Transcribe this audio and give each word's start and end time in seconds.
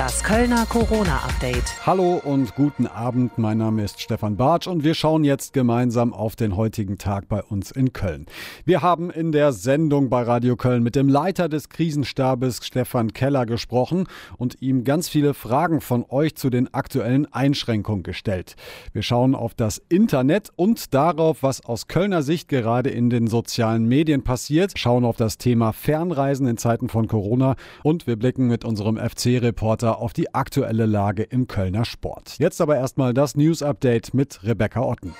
Das 0.00 0.24
Kölner 0.24 0.64
Corona-Update. 0.64 1.84
Hallo 1.84 2.22
und 2.24 2.54
guten 2.54 2.86
Abend. 2.86 3.36
Mein 3.36 3.58
Name 3.58 3.84
ist 3.84 4.00
Stefan 4.00 4.38
Bartsch 4.38 4.66
und 4.66 4.82
wir 4.82 4.94
schauen 4.94 5.24
jetzt 5.24 5.52
gemeinsam 5.52 6.14
auf 6.14 6.36
den 6.36 6.56
heutigen 6.56 6.96
Tag 6.96 7.28
bei 7.28 7.42
uns 7.42 7.70
in 7.70 7.92
Köln. 7.92 8.24
Wir 8.64 8.80
haben 8.80 9.10
in 9.10 9.30
der 9.30 9.52
Sendung 9.52 10.08
bei 10.08 10.22
Radio 10.22 10.56
Köln 10.56 10.82
mit 10.82 10.96
dem 10.96 11.10
Leiter 11.10 11.50
des 11.50 11.68
Krisenstabes 11.68 12.60
Stefan 12.64 13.12
Keller 13.12 13.44
gesprochen 13.44 14.06
und 14.38 14.62
ihm 14.62 14.84
ganz 14.84 15.10
viele 15.10 15.34
Fragen 15.34 15.82
von 15.82 16.06
euch 16.08 16.34
zu 16.34 16.48
den 16.48 16.72
aktuellen 16.72 17.30
Einschränkungen 17.30 18.02
gestellt. 18.02 18.56
Wir 18.94 19.02
schauen 19.02 19.34
auf 19.34 19.52
das 19.52 19.82
Internet 19.90 20.48
und 20.56 20.94
darauf, 20.94 21.42
was 21.42 21.62
aus 21.66 21.88
Kölner 21.88 22.22
Sicht 22.22 22.48
gerade 22.48 22.88
in 22.88 23.10
den 23.10 23.26
sozialen 23.26 23.84
Medien 23.84 24.24
passiert, 24.24 24.78
schauen 24.78 25.04
auf 25.04 25.18
das 25.18 25.36
Thema 25.36 25.74
Fernreisen 25.74 26.46
in 26.46 26.56
Zeiten 26.56 26.88
von 26.88 27.06
Corona 27.06 27.54
und 27.82 28.06
wir 28.06 28.16
blicken 28.16 28.46
mit 28.46 28.64
unserem 28.64 28.96
FC-Reporter 28.96 29.89
Reporter 29.90 30.00
auf 30.00 30.12
die 30.12 30.34
aktuelle 30.34 30.86
Lage 30.86 31.22
im 31.22 31.46
Kölner 31.46 31.84
Sport. 31.84 32.36
Jetzt 32.38 32.60
aber 32.60 32.76
erstmal 32.76 33.14
das 33.14 33.34
News 33.34 33.62
Update 33.62 34.14
mit 34.14 34.42
Rebecca 34.44 34.80
Otten. 34.80 35.14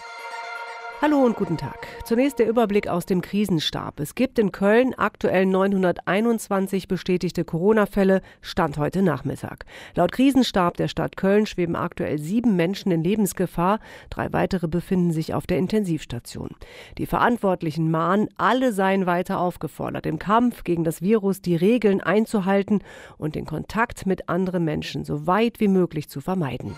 Hallo 1.03 1.25
und 1.25 1.35
guten 1.35 1.57
Tag. 1.57 1.87
Zunächst 2.05 2.39
der 2.41 2.47
Überblick 2.47 2.87
aus 2.87 3.07
dem 3.07 3.23
Krisenstab. 3.23 4.01
Es 4.01 4.15
gibt 4.15 4.39
in 4.39 4.53
Köln 4.53 4.93
aktuell 4.93 5.47
921 5.47 6.89
bestätigte 6.89 7.43
Corona-Fälle, 7.43 8.21
Stand 8.43 8.77
heute 8.77 9.01
Nachmittag. 9.01 9.65
Laut 9.95 10.13
Krisenstab 10.13 10.77
der 10.77 10.89
Stadt 10.89 11.17
Köln 11.17 11.47
schweben 11.47 11.75
aktuell 11.75 12.19
sieben 12.19 12.55
Menschen 12.55 12.93
in 12.93 13.03
Lebensgefahr. 13.03 13.81
Drei 14.11 14.31
weitere 14.35 14.69
befinden 14.69 15.11
sich 15.11 15.33
auf 15.33 15.47
der 15.47 15.57
Intensivstation. 15.57 16.51
Die 16.99 17.07
Verantwortlichen 17.07 17.91
mahnen, 17.91 18.29
alle 18.37 18.75
seien 18.75 19.07
weiter 19.07 19.41
aufgefordert, 19.41 20.05
im 20.05 20.19
Kampf 20.19 20.65
gegen 20.65 20.85
das 20.85 21.01
Virus 21.01 21.41
die 21.41 21.57
Regeln 21.57 22.03
einzuhalten 22.03 22.83
und 23.17 23.37
den 23.37 23.47
Kontakt 23.47 24.05
mit 24.05 24.29
anderen 24.29 24.67
Menschen 24.67 25.07
so 25.07 25.27
weit 25.27 25.61
wie 25.61 25.69
möglich 25.69 26.11
zu 26.11 26.21
vermeiden. 26.21 26.77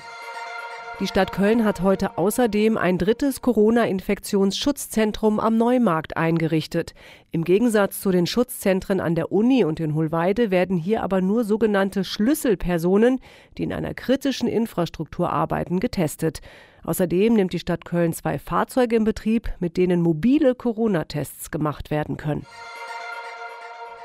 Die 1.00 1.06
Stadt 1.06 1.32
Köln 1.32 1.64
hat 1.64 1.80
heute 1.80 2.18
außerdem 2.18 2.76
ein 2.76 2.98
drittes 2.98 3.40
Corona-Infektionsschutzzentrum 3.40 5.40
am 5.40 5.56
Neumarkt 5.56 6.16
eingerichtet. 6.16 6.94
Im 7.30 7.44
Gegensatz 7.44 8.00
zu 8.00 8.10
den 8.10 8.26
Schutzzentren 8.26 9.00
an 9.00 9.14
der 9.14 9.32
Uni 9.32 9.64
und 9.64 9.80
in 9.80 9.94
Hohlweide 9.94 10.50
werden 10.50 10.76
hier 10.76 11.02
aber 11.02 11.22
nur 11.22 11.44
sogenannte 11.44 12.04
Schlüsselpersonen, 12.04 13.20
die 13.56 13.64
in 13.64 13.72
einer 13.72 13.94
kritischen 13.94 14.48
Infrastruktur 14.48 15.32
arbeiten, 15.32 15.80
getestet. 15.80 16.40
Außerdem 16.84 17.34
nimmt 17.34 17.54
die 17.54 17.58
Stadt 17.58 17.84
Köln 17.84 18.12
zwei 18.12 18.38
Fahrzeuge 18.38 18.96
in 18.96 19.04
Betrieb, 19.04 19.50
mit 19.60 19.78
denen 19.78 20.02
mobile 20.02 20.54
Corona-Tests 20.54 21.50
gemacht 21.50 21.90
werden 21.90 22.16
können. 22.16 22.46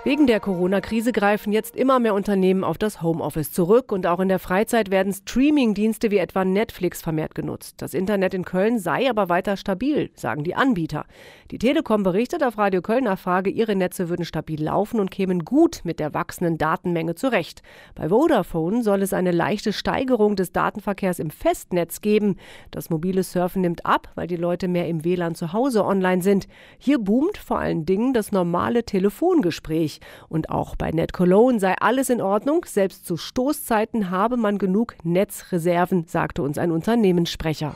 Wegen 0.04 0.26
der 0.26 0.40
Corona-Krise 0.40 1.12
greifen 1.12 1.52
jetzt 1.52 1.76
immer 1.76 2.00
mehr 2.00 2.14
Unternehmen 2.14 2.64
auf 2.64 2.78
das 2.78 3.02
Homeoffice 3.02 3.52
zurück 3.52 3.92
und 3.92 4.08
auch 4.08 4.22
in 4.22 4.30
der 4.30 4.40
Freizeit 4.40 4.90
werden 4.90 5.12
Streaming-Dienste 5.12 6.12
wie 6.12 6.20
etwa 6.20 6.46
Netflix 6.46 7.02
vermehrt 7.02 7.36
genutzt. 7.36 7.82
Das 7.82 7.94
Internet 7.94 8.34
in 8.34 8.46
Köln 8.46 8.80
sei 8.80 9.10
aber 9.10 9.28
weiter 9.28 9.58
stabil, 9.58 10.10
sagen 10.14 10.46
die 10.46 10.56
Anbieter. 10.56 11.06
Die 11.52 11.58
Telekom 11.58 12.04
berichtet 12.04 12.42
auf 12.42 12.58
Radio 12.58 12.82
Kölner 12.82 13.18
Frage, 13.18 13.50
ihre 13.50 13.76
Netze 13.76 14.08
würden 14.08 14.24
stabil 14.24 14.64
laufen 14.64 15.02
und 15.02 15.12
kämen 15.12 15.44
gut 15.44 15.82
mit 15.84 16.00
der 16.00 16.14
wachsenden 16.14 16.58
Datenmenge 16.58 17.16
zurecht. 17.16 17.62
Bei 17.94 18.08
Vodafone 18.08 18.84
soll 18.84 19.02
es 19.02 19.12
eine 19.12 19.32
leichte 19.32 19.74
Steigerung 19.74 20.38
des 20.38 20.54
Datenverkehrs 20.54 21.20
im 21.20 21.32
Festnetz 21.32 22.00
geben. 22.00 22.38
Das 22.72 22.90
mobile 22.90 23.24
Surfen 23.24 23.62
nimmt 23.62 23.86
ab, 23.86 24.10
weil 24.16 24.28
die 24.28 24.38
Leute 24.38 24.70
mehr 24.70 24.88
im 24.88 25.04
WLAN 25.04 25.36
zu 25.36 25.52
Hause 25.52 25.84
online 25.84 26.22
sind. 26.22 26.48
Hier 26.78 27.00
boomt 27.00 27.38
vor 27.38 27.60
allen 27.60 27.86
Dingen 27.86 28.14
das 28.14 28.32
normale 28.32 28.86
Telefongespräch. 28.86 29.87
Und 30.30 30.50
auch 30.50 30.76
bei 30.76 30.92
Net 30.92 31.14
Cologne 31.14 31.60
sei 31.60 31.76
alles 31.80 32.10
in 32.10 32.22
Ordnung. 32.22 32.66
Selbst 32.66 33.06
zu 33.06 33.18
Stoßzeiten 33.18 34.10
habe 34.10 34.38
man 34.38 34.58
genug 34.58 34.96
Netzreserven, 35.04 36.06
sagte 36.08 36.42
uns 36.42 36.58
ein 36.58 36.72
Unternehmenssprecher. 36.72 37.76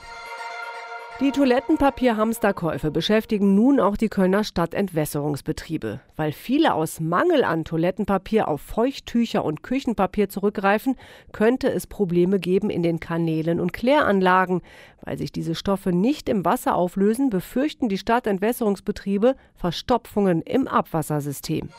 Die 1.22 1.32
Toilettenpapier-Hamsterkäufe 1.32 2.90
beschäftigen 2.90 3.54
nun 3.54 3.80
auch 3.80 3.96
die 3.96 4.10
Kölner 4.10 4.44
Stadtentwässerungsbetriebe. 4.44 6.00
Weil 6.16 6.32
viele 6.32 6.74
aus 6.74 7.00
Mangel 7.00 7.44
an 7.44 7.64
Toilettenpapier 7.64 8.48
auf 8.48 8.60
Feuchttücher 8.60 9.46
und 9.46 9.62
Küchenpapier 9.62 10.30
zurückgreifen, 10.30 10.96
könnte 11.32 11.72
es 11.72 11.86
Probleme 11.86 12.40
geben 12.40 12.72
in 12.72 12.82
den 12.82 13.00
Kanälen 13.00 13.60
und 13.60 13.72
Kläranlagen. 13.72 14.64
Weil 15.02 15.20
sich 15.20 15.32
diese 15.32 15.54
Stoffe 15.54 15.92
nicht 15.92 16.28
im 16.28 16.44
Wasser 16.44 16.74
auflösen, 16.74 17.30
befürchten 17.30 17.88
die 17.88 18.00
Stadtentwässerungsbetriebe 18.00 19.36
Verstopfungen 19.54 20.42
im 20.42 20.68
Abwassersystem. 20.68 21.70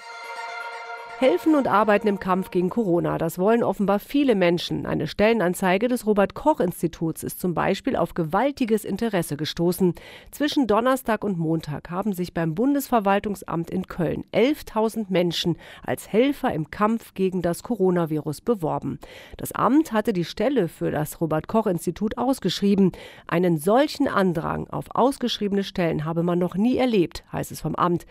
Helfen 1.22 1.54
und 1.54 1.68
arbeiten 1.68 2.08
im 2.08 2.18
Kampf 2.18 2.50
gegen 2.50 2.68
Corona, 2.68 3.16
das 3.16 3.38
wollen 3.38 3.62
offenbar 3.62 4.00
viele 4.00 4.34
Menschen. 4.34 4.86
Eine 4.86 5.06
Stellenanzeige 5.06 5.86
des 5.86 6.04
Robert 6.04 6.34
Koch 6.34 6.58
Instituts 6.58 7.22
ist 7.22 7.38
zum 7.38 7.54
Beispiel 7.54 7.94
auf 7.94 8.14
gewaltiges 8.14 8.84
Interesse 8.84 9.36
gestoßen. 9.36 9.94
Zwischen 10.32 10.66
Donnerstag 10.66 11.22
und 11.22 11.38
Montag 11.38 11.90
haben 11.90 12.12
sich 12.12 12.34
beim 12.34 12.56
Bundesverwaltungsamt 12.56 13.70
in 13.70 13.86
Köln 13.86 14.24
11.000 14.34 15.06
Menschen 15.10 15.58
als 15.86 16.12
Helfer 16.12 16.52
im 16.52 16.72
Kampf 16.72 17.14
gegen 17.14 17.40
das 17.40 17.62
Coronavirus 17.62 18.40
beworben. 18.40 18.98
Das 19.36 19.52
Amt 19.52 19.92
hatte 19.92 20.12
die 20.12 20.24
Stelle 20.24 20.66
für 20.66 20.90
das 20.90 21.20
Robert 21.20 21.46
Koch 21.46 21.68
Institut 21.68 22.18
ausgeschrieben. 22.18 22.90
Einen 23.28 23.58
solchen 23.58 24.08
Andrang 24.08 24.66
auf 24.70 24.86
ausgeschriebene 24.92 25.62
Stellen 25.62 26.04
habe 26.04 26.24
man 26.24 26.40
noch 26.40 26.56
nie 26.56 26.78
erlebt, 26.78 27.22
heißt 27.30 27.52
es 27.52 27.60
vom 27.60 27.76
Amt. 27.76 28.06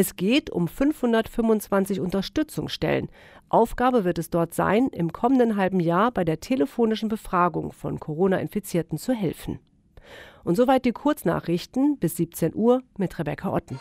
Es 0.00 0.14
geht 0.14 0.48
um 0.50 0.68
525 0.68 1.98
Unterstützungsstellen. 1.98 3.08
Aufgabe 3.48 4.04
wird 4.04 4.20
es 4.20 4.30
dort 4.30 4.54
sein, 4.54 4.90
im 4.92 5.12
kommenden 5.12 5.56
halben 5.56 5.80
Jahr 5.80 6.12
bei 6.12 6.22
der 6.22 6.38
telefonischen 6.38 7.08
Befragung 7.08 7.72
von 7.72 7.98
Corona-Infizierten 7.98 8.96
zu 8.96 9.12
helfen. 9.12 9.58
Und 10.44 10.54
soweit 10.54 10.84
die 10.84 10.92
Kurznachrichten 10.92 11.98
bis 11.98 12.14
17 12.14 12.54
Uhr 12.54 12.84
mit 12.96 13.18
Rebecca 13.18 13.52
Otten. 13.52 13.80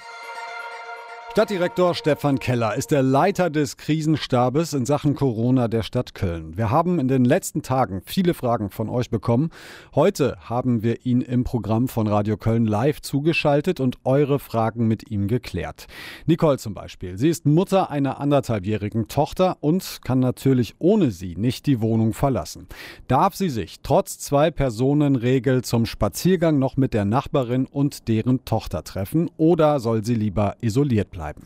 Stadtdirektor 1.38 1.94
Stefan 1.94 2.40
Keller 2.40 2.74
ist 2.74 2.90
der 2.90 3.04
Leiter 3.04 3.52
des 3.52 3.78
Krisenstabes 3.78 4.74
in 4.74 4.88
Sachen 4.88 5.14
Corona 5.14 5.68
der 5.68 5.84
Stadt 5.84 6.16
Köln. 6.16 6.58
Wir 6.58 6.72
haben 6.72 6.98
in 6.98 7.08
den 7.08 7.26
letzten 7.26 7.62
Tagen 7.62 8.02
viele 8.04 8.34
Fragen 8.34 8.72
von 8.72 8.90
euch 8.90 9.12
bekommen. 9.12 9.52
Heute 9.94 10.38
haben 10.40 10.82
wir 10.82 11.06
ihn 11.06 11.22
im 11.22 11.44
Programm 11.44 11.90
von 11.90 12.08
Radio 12.08 12.38
Köln 12.38 12.66
live 12.66 13.04
zugeschaltet 13.04 13.80
und 13.80 14.00
eure 14.04 14.40
Fragen 14.40 14.88
mit 14.88 15.12
ihm 15.12 15.28
geklärt. 15.28 15.86
Nicole 16.26 16.58
zum 16.58 16.74
Beispiel. 16.74 17.20
Sie 17.20 17.30
ist 17.30 17.46
Mutter 17.46 17.92
einer 17.92 18.20
anderthalbjährigen 18.20 19.08
Tochter 19.08 19.58
und 19.60 20.00
kann 20.04 20.20
natürlich 20.20 20.74
ohne 20.80 21.12
sie 21.12 21.36
nicht 21.36 21.68
die 21.68 21.82
Wohnung 21.82 22.14
verlassen. 22.14 22.66
Darf 23.08 23.36
sie 23.36 23.50
sich 23.50 23.82
trotz 23.84 24.18
Zwei-Personen-Regel 24.18 25.64
zum 25.64 25.86
Spaziergang 25.86 26.58
noch 26.58 26.78
mit 26.78 26.96
der 26.96 27.06
Nachbarin 27.06 27.68
und 27.68 28.08
deren 28.08 28.44
Tochter 28.44 28.84
treffen 28.84 29.30
oder 29.38 29.80
soll 29.80 30.04
sie 30.04 30.16
lieber 30.16 30.56
isoliert 30.62 31.12
bleiben? 31.12 31.27
Bleiben. 31.28 31.42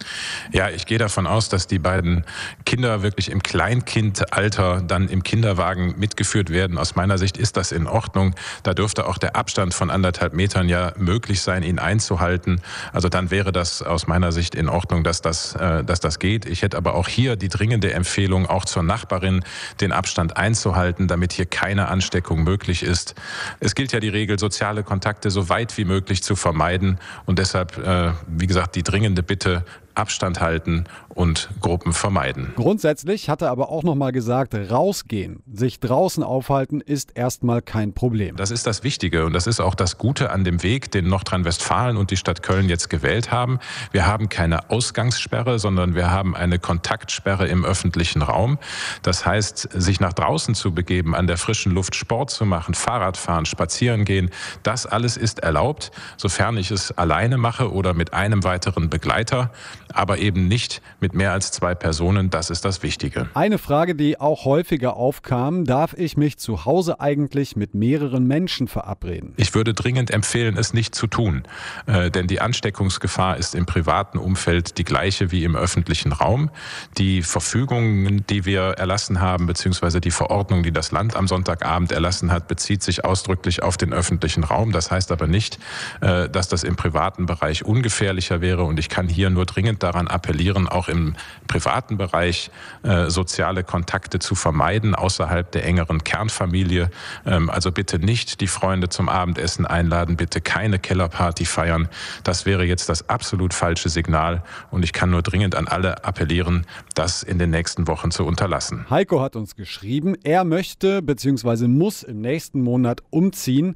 Ja, 0.51 0.69
ich 0.69 0.85
gehe 0.85 0.97
davon 0.97 1.27
aus, 1.27 1.49
dass 1.49 1.67
die 1.67 1.79
beiden 1.79 2.25
Kinder 2.65 3.01
wirklich 3.03 3.31
im 3.31 3.41
Kleinkindalter 3.41 4.81
dann 4.81 5.09
im 5.09 5.23
Kinderwagen 5.23 5.95
mitgeführt 5.97 6.49
werden. 6.49 6.77
Aus 6.77 6.95
meiner 6.95 7.17
Sicht 7.17 7.37
ist 7.37 7.57
das 7.57 7.71
in 7.71 7.87
Ordnung. 7.87 8.35
Da 8.63 8.73
dürfte 8.73 9.07
auch 9.07 9.17
der 9.17 9.35
Abstand 9.35 9.73
von 9.73 9.89
anderthalb 9.89 10.33
Metern 10.33 10.69
ja 10.69 10.93
möglich 10.97 11.41
sein, 11.41 11.63
ihn 11.63 11.79
einzuhalten. 11.79 12.61
Also 12.93 13.09
dann 13.09 13.31
wäre 13.31 13.51
das 13.51 13.81
aus 13.81 14.07
meiner 14.07 14.31
Sicht 14.31 14.55
in 14.55 14.69
Ordnung, 14.69 15.03
dass 15.03 15.21
das, 15.21 15.55
äh, 15.55 15.83
dass 15.83 15.99
das 15.99 16.19
geht. 16.19 16.45
Ich 16.45 16.61
hätte 16.61 16.77
aber 16.77 16.95
auch 16.95 17.07
hier 17.07 17.35
die 17.35 17.49
dringende 17.49 17.93
Empfehlung, 17.93 18.45
auch 18.47 18.65
zur 18.65 18.83
Nachbarin 18.83 19.43
den 19.79 19.91
Abstand 19.91 20.37
einzuhalten, 20.37 21.07
damit 21.07 21.33
hier 21.33 21.45
keine 21.45 21.87
Ansteckung 21.87 22.43
möglich 22.43 22.83
ist. 22.83 23.15
Es 23.59 23.75
gilt 23.75 23.93
ja 23.93 23.99
die 23.99 24.09
Regel, 24.09 24.37
soziale 24.37 24.83
Kontakte 24.83 25.31
so 25.31 25.49
weit 25.49 25.77
wie 25.77 25.85
möglich 25.85 26.23
zu 26.23 26.35
vermeiden. 26.35 26.99
Und 27.25 27.39
deshalb, 27.39 27.77
äh, 27.77 28.11
wie 28.27 28.47
gesagt, 28.47 28.75
die 28.75 28.83
dringende 28.83 29.23
Bitte, 29.23 29.63
Abstand 29.95 30.41
halten 30.41 30.85
und 31.09 31.49
Gruppen 31.61 31.93
vermeiden. 31.93 32.53
Grundsätzlich 32.55 33.29
hat 33.29 33.41
er 33.41 33.51
aber 33.51 33.69
auch 33.69 33.83
noch 33.83 33.95
mal 33.95 34.11
gesagt, 34.11 34.53
rausgehen, 34.55 35.43
sich 35.51 35.79
draußen 35.79 36.23
aufhalten 36.23 36.81
ist 36.81 37.17
erstmal 37.17 37.61
kein 37.61 37.93
Problem. 37.93 38.35
Das 38.35 38.51
ist 38.51 38.67
das 38.67 38.83
Wichtige 38.83 39.25
und 39.25 39.33
das 39.33 39.47
ist 39.47 39.59
auch 39.59 39.75
das 39.75 39.97
Gute 39.97 40.31
an 40.31 40.43
dem 40.43 40.63
Weg, 40.63 40.91
den 40.91 41.07
Nordrhein-Westfalen 41.07 41.97
und 41.97 42.11
die 42.11 42.17
Stadt 42.17 42.43
Köln 42.43 42.69
jetzt 42.69 42.89
gewählt 42.89 43.31
haben. 43.31 43.59
Wir 43.91 44.05
haben 44.05 44.29
keine 44.29 44.69
Ausgangssperre, 44.69 45.59
sondern 45.59 45.95
wir 45.95 46.11
haben 46.11 46.35
eine 46.35 46.59
Kontaktsperre 46.59 47.47
im 47.47 47.65
öffentlichen 47.65 48.21
Raum. 48.21 48.57
Das 49.01 49.25
heißt, 49.25 49.69
sich 49.73 49.99
nach 49.99 50.13
draußen 50.13 50.55
zu 50.55 50.73
begeben, 50.73 51.15
an 51.15 51.27
der 51.27 51.37
frischen 51.37 51.71
Luft 51.71 51.95
Sport 51.95 52.31
zu 52.31 52.45
machen, 52.45 52.73
Fahrrad 52.73 53.17
fahren, 53.17 53.45
spazieren 53.45 54.05
gehen, 54.05 54.29
das 54.63 54.85
alles 54.85 55.17
ist 55.17 55.39
erlaubt, 55.39 55.91
sofern 56.17 56.57
ich 56.57 56.71
es 56.71 56.97
alleine 56.97 57.37
mache 57.37 57.71
oder 57.71 57.93
mit 57.93 58.13
einem 58.13 58.43
weiteren 58.43 58.89
Begleiter. 58.89 59.51
Aber 59.93 60.17
eben 60.17 60.47
nicht 60.47 60.81
mit 60.99 61.13
mehr 61.13 61.31
als 61.31 61.51
zwei 61.51 61.75
Personen. 61.75 62.29
Das 62.29 62.49
ist 62.49 62.65
das 62.65 62.83
Wichtige. 62.83 63.29
Eine 63.33 63.57
Frage, 63.57 63.95
die 63.95 64.19
auch 64.19 64.45
häufiger 64.45 64.95
aufkam, 64.95 65.65
darf 65.65 65.93
ich 65.93 66.17
mich 66.17 66.37
zu 66.37 66.65
Hause 66.65 66.99
eigentlich 66.99 67.55
mit 67.55 67.73
mehreren 67.73 68.27
Menschen 68.27 68.67
verabreden? 68.67 69.33
Ich 69.37 69.53
würde 69.53 69.73
dringend 69.73 70.11
empfehlen, 70.11 70.57
es 70.57 70.73
nicht 70.73 70.95
zu 70.95 71.07
tun, 71.07 71.43
äh, 71.85 72.11
denn 72.11 72.27
die 72.27 72.41
Ansteckungsgefahr 72.41 73.37
ist 73.37 73.55
im 73.55 73.65
privaten 73.65 74.17
Umfeld 74.17 74.77
die 74.77 74.83
gleiche 74.83 75.31
wie 75.31 75.43
im 75.43 75.55
öffentlichen 75.55 76.11
Raum. 76.11 76.49
Die 76.97 77.21
Verfügungen, 77.21 78.25
die 78.27 78.45
wir 78.45 78.61
erlassen 78.77 79.21
haben, 79.21 79.45
beziehungsweise 79.45 80.01
die 80.01 80.11
Verordnung, 80.11 80.63
die 80.63 80.71
das 80.71 80.91
Land 80.91 81.15
am 81.15 81.27
Sonntagabend 81.27 81.91
erlassen 81.91 82.31
hat, 82.31 82.47
bezieht 82.47 82.83
sich 82.83 83.05
ausdrücklich 83.05 83.63
auf 83.63 83.77
den 83.77 83.93
öffentlichen 83.93 84.43
Raum. 84.43 84.71
Das 84.71 84.91
heißt 84.91 85.11
aber 85.11 85.27
nicht, 85.27 85.59
äh, 86.01 86.29
dass 86.29 86.47
das 86.47 86.63
im 86.63 86.75
privaten 86.75 87.25
Bereich 87.25 87.65
ungefährlicher 87.65 88.41
wäre. 88.41 88.63
Und 88.63 88.79
ich 88.79 88.89
kann 88.89 89.07
hier 89.07 89.29
nur 89.29 89.45
dringend 89.45 89.80
daran 89.83 90.07
appellieren, 90.07 90.67
auch 90.67 90.87
im 90.87 91.15
privaten 91.47 91.97
Bereich 91.97 92.51
äh, 92.83 93.09
soziale 93.09 93.63
Kontakte 93.63 94.19
zu 94.19 94.35
vermeiden, 94.35 94.95
außerhalb 94.95 95.51
der 95.51 95.65
engeren 95.65 96.03
Kernfamilie. 96.03 96.89
Ähm, 97.25 97.49
also 97.49 97.71
bitte 97.71 97.99
nicht 97.99 98.41
die 98.41 98.47
Freunde 98.47 98.89
zum 98.89 99.09
Abendessen 99.09 99.65
einladen, 99.65 100.17
bitte 100.17 100.41
keine 100.41 100.79
Kellerparty 100.79 101.45
feiern. 101.45 101.89
Das 102.23 102.45
wäre 102.45 102.63
jetzt 102.65 102.89
das 102.89 103.09
absolut 103.09 103.53
falsche 103.53 103.89
Signal. 103.89 104.43
Und 104.69 104.83
ich 104.83 104.93
kann 104.93 105.09
nur 105.09 105.21
dringend 105.21 105.55
an 105.55 105.67
alle 105.67 106.03
appellieren, 106.03 106.65
das 106.95 107.23
in 107.23 107.39
den 107.39 107.49
nächsten 107.49 107.87
Wochen 107.87 108.11
zu 108.11 108.25
unterlassen. 108.25 108.85
Heiko 108.89 109.21
hat 109.21 109.35
uns 109.35 109.55
geschrieben, 109.55 110.15
er 110.23 110.43
möchte 110.43 111.01
bzw. 111.01 111.67
muss 111.67 112.03
im 112.03 112.21
nächsten 112.21 112.61
Monat 112.61 113.01
umziehen. 113.09 113.75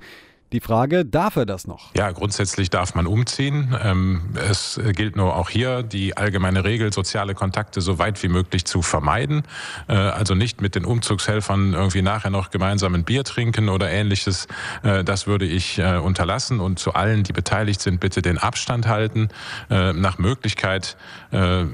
Die 0.56 0.62
Frage, 0.62 1.04
darf 1.04 1.36
er 1.36 1.46
das 1.46 1.68
noch? 1.68 1.94
Ja, 1.98 2.10
grundsätzlich 2.12 2.69
darf 2.69 2.96
man 2.96 3.07
umziehen. 3.07 3.75
Ähm, 3.84 4.22
es 4.50 4.80
gilt 4.94 5.18
nur 5.18 5.36
auch 5.36 5.50
hier 5.50 5.84
die 5.84 6.16
allgemeine 6.16 6.63
Regel, 6.63 6.94
soziale 6.94 7.36
Kontakte 7.36 7.81
so 7.81 8.00
weit 8.00 8.24
wie 8.24 8.30
möglich 8.30 8.63
zu 8.63 8.81
vermeiden. 8.81 9.44
Äh, 9.90 9.96
also 9.96 10.34
nicht 10.34 10.62
mit 10.62 10.75
den 10.75 10.86
Umzugshelfern 10.86 11.74
irgendwie 11.74 12.02
nachher 12.02 12.30
noch 12.30 12.52
gemeinsam 12.52 12.96
ein 12.96 13.04
Bier 13.04 13.25
trinken 13.25 13.68
oder 13.68 13.90
ähnliches. 13.90 14.48
Äh, 14.81 15.04
das 15.04 15.28
würde 15.28 15.44
ich 15.44 15.78
äh, 15.78 15.98
unterlassen 15.98 16.62
und 16.62 16.80
zu 16.80 16.94
allen, 16.94 17.24
die 17.24 17.34
beteiligt 17.34 17.81
sind, 17.81 18.00
bitte 18.00 18.22
den 18.22 18.38
Abstand 18.38 18.88
halten. 18.88 19.28
Nach 19.68 20.18
Möglichkeit 20.19 20.96
wäre 21.31 21.68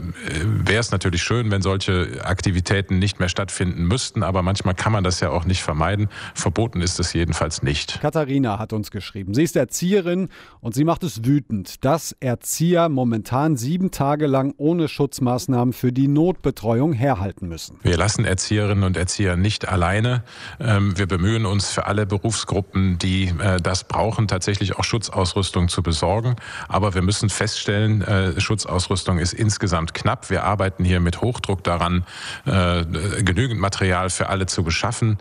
es 0.70 0.92
natürlich 0.92 1.22
schön, 1.22 1.52
wenn 1.52 1.62
solche 1.62 2.22
Aktivitäten 2.24 2.98
nicht 3.00 3.20
mehr 3.20 3.30
stattfinden 3.30 3.84
müssten, 3.84 4.24
aber 4.24 4.42
manchmal 4.42 4.74
kann 4.74 4.92
man 4.92 5.04
das 5.04 5.20
ja 5.20 5.30
auch 5.30 5.46
nicht 5.46 5.62
vermeiden. 5.62 6.10
Verboten 6.34 6.82
ist 6.82 7.00
es 7.00 7.14
jedenfalls 7.14 7.62
nicht. 7.62 8.00
Katharina 8.02 8.58
hat 8.58 8.71
uns 8.76 8.92
geschrieben. 8.92 9.34
Sie 9.34 9.44
ist 9.44 9.56
Erzieherin 9.56 10.30
und 10.60 10.74
sie 10.74 10.84
macht 10.84 11.04
es 11.04 11.26
wütend, 11.26 11.84
dass 11.86 12.16
Erzieher 12.20 12.90
momentan 12.90 13.58
sieben 13.58 13.92
Tage 13.92 14.28
lang 14.28 14.54
ohne 14.58 14.88
Schutzmaßnahmen 14.88 15.74
für 15.74 15.92
die 15.92 16.08
Notbetreuung 16.08 16.94
herhalten 16.94 17.48
müssen. 17.48 17.78
Wir 17.84 17.98
lassen 17.98 18.26
Erzieherinnen 18.26 18.84
und 18.84 18.98
Erzieher 18.98 19.36
nicht 19.36 19.68
alleine. 19.68 20.24
Ähm, 20.60 20.98
wir 20.98 21.08
bemühen 21.08 21.46
uns 21.46 21.70
für 21.70 21.86
alle 21.86 22.06
Berufsgruppen, 22.06 22.98
die 22.98 23.34
äh, 23.40 23.60
das 23.62 23.84
brauchen, 23.84 24.28
tatsächlich 24.28 24.78
auch 24.78 24.84
Schutzausrüstung 24.84 25.70
zu 25.70 25.84
besorgen. 25.84 26.36
Aber 26.68 26.94
wir 26.94 27.02
müssen 27.02 27.30
feststellen, 27.30 28.02
äh, 28.02 28.40
Schutzausrüstung 28.40 29.18
ist 29.18 29.34
insgesamt 29.34 29.94
knapp. 29.94 30.30
Wir 30.30 30.44
arbeiten 30.44 30.84
hier 30.84 31.00
mit 31.00 31.22
Hochdruck 31.22 31.64
daran, 31.64 32.06
äh, 32.46 32.84
genügend 33.24 33.60
Material 33.60 34.10
für 34.10 34.30
alle 34.30 34.46
zu 34.46 34.64
beschaffen, 34.64 35.18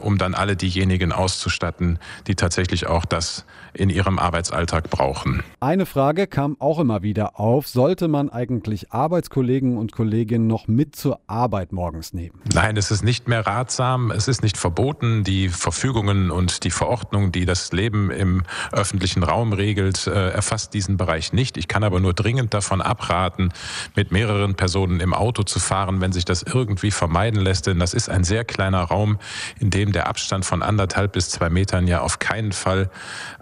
um 0.00 0.18
dann 0.18 0.34
alle 0.34 0.56
diejenigen 0.56 1.12
auszustatten, 1.12 1.98
die 2.26 2.34
tatsächlich 2.34 2.73
wirklich 2.74 2.88
auch 2.88 3.04
das 3.04 3.44
in 3.72 3.90
ihrem 3.90 4.18
Arbeitsalltag 4.18 4.90
brauchen. 4.90 5.42
Eine 5.60 5.86
Frage 5.86 6.26
kam 6.26 6.56
auch 6.60 6.78
immer 6.78 7.02
wieder 7.02 7.38
auf. 7.38 7.66
Sollte 7.68 8.08
man 8.08 8.30
eigentlich 8.30 8.92
Arbeitskollegen 8.92 9.76
und 9.76 9.92
Kolleginnen 9.92 10.46
noch 10.46 10.68
mit 10.68 10.94
zur 10.96 11.20
Arbeit 11.26 11.72
morgens 11.72 12.12
nehmen? 12.12 12.40
Nein, 12.52 12.76
es 12.76 12.90
ist 12.90 13.04
nicht 13.04 13.28
mehr 13.28 13.46
ratsam. 13.46 14.10
Es 14.10 14.28
ist 14.28 14.42
nicht 14.42 14.56
verboten. 14.56 15.24
Die 15.24 15.48
Verfügungen 15.48 16.30
und 16.30 16.64
die 16.64 16.70
Verordnung, 16.70 17.32
die 17.32 17.44
das 17.44 17.72
Leben 17.72 18.10
im 18.10 18.42
öffentlichen 18.72 19.22
Raum 19.22 19.52
regelt, 19.52 20.06
äh, 20.06 20.30
erfasst 20.30 20.74
diesen 20.74 20.96
Bereich 20.96 21.32
nicht. 21.32 21.56
Ich 21.56 21.68
kann 21.68 21.84
aber 21.84 22.00
nur 22.00 22.14
dringend 22.14 22.54
davon 22.54 22.80
abraten, 22.80 23.52
mit 23.96 24.12
mehreren 24.12 24.54
Personen 24.54 25.00
im 25.00 25.14
Auto 25.14 25.42
zu 25.42 25.58
fahren, 25.58 26.00
wenn 26.00 26.12
sich 26.12 26.24
das 26.24 26.42
irgendwie 26.42 26.90
vermeiden 26.90 27.40
lässt. 27.40 27.66
Denn 27.66 27.78
das 27.78 27.94
ist 27.94 28.08
ein 28.08 28.24
sehr 28.24 28.44
kleiner 28.44 28.82
Raum, 28.82 29.18
in 29.58 29.70
dem 29.70 29.92
der 29.92 30.08
Abstand 30.08 30.44
von 30.44 30.62
anderthalb 30.62 31.12
bis 31.12 31.30
zwei 31.30 31.50
Metern 31.50 31.88
ja 31.88 32.00
auf 32.00 32.18
keinen 32.18 32.52
Fall 32.52 32.63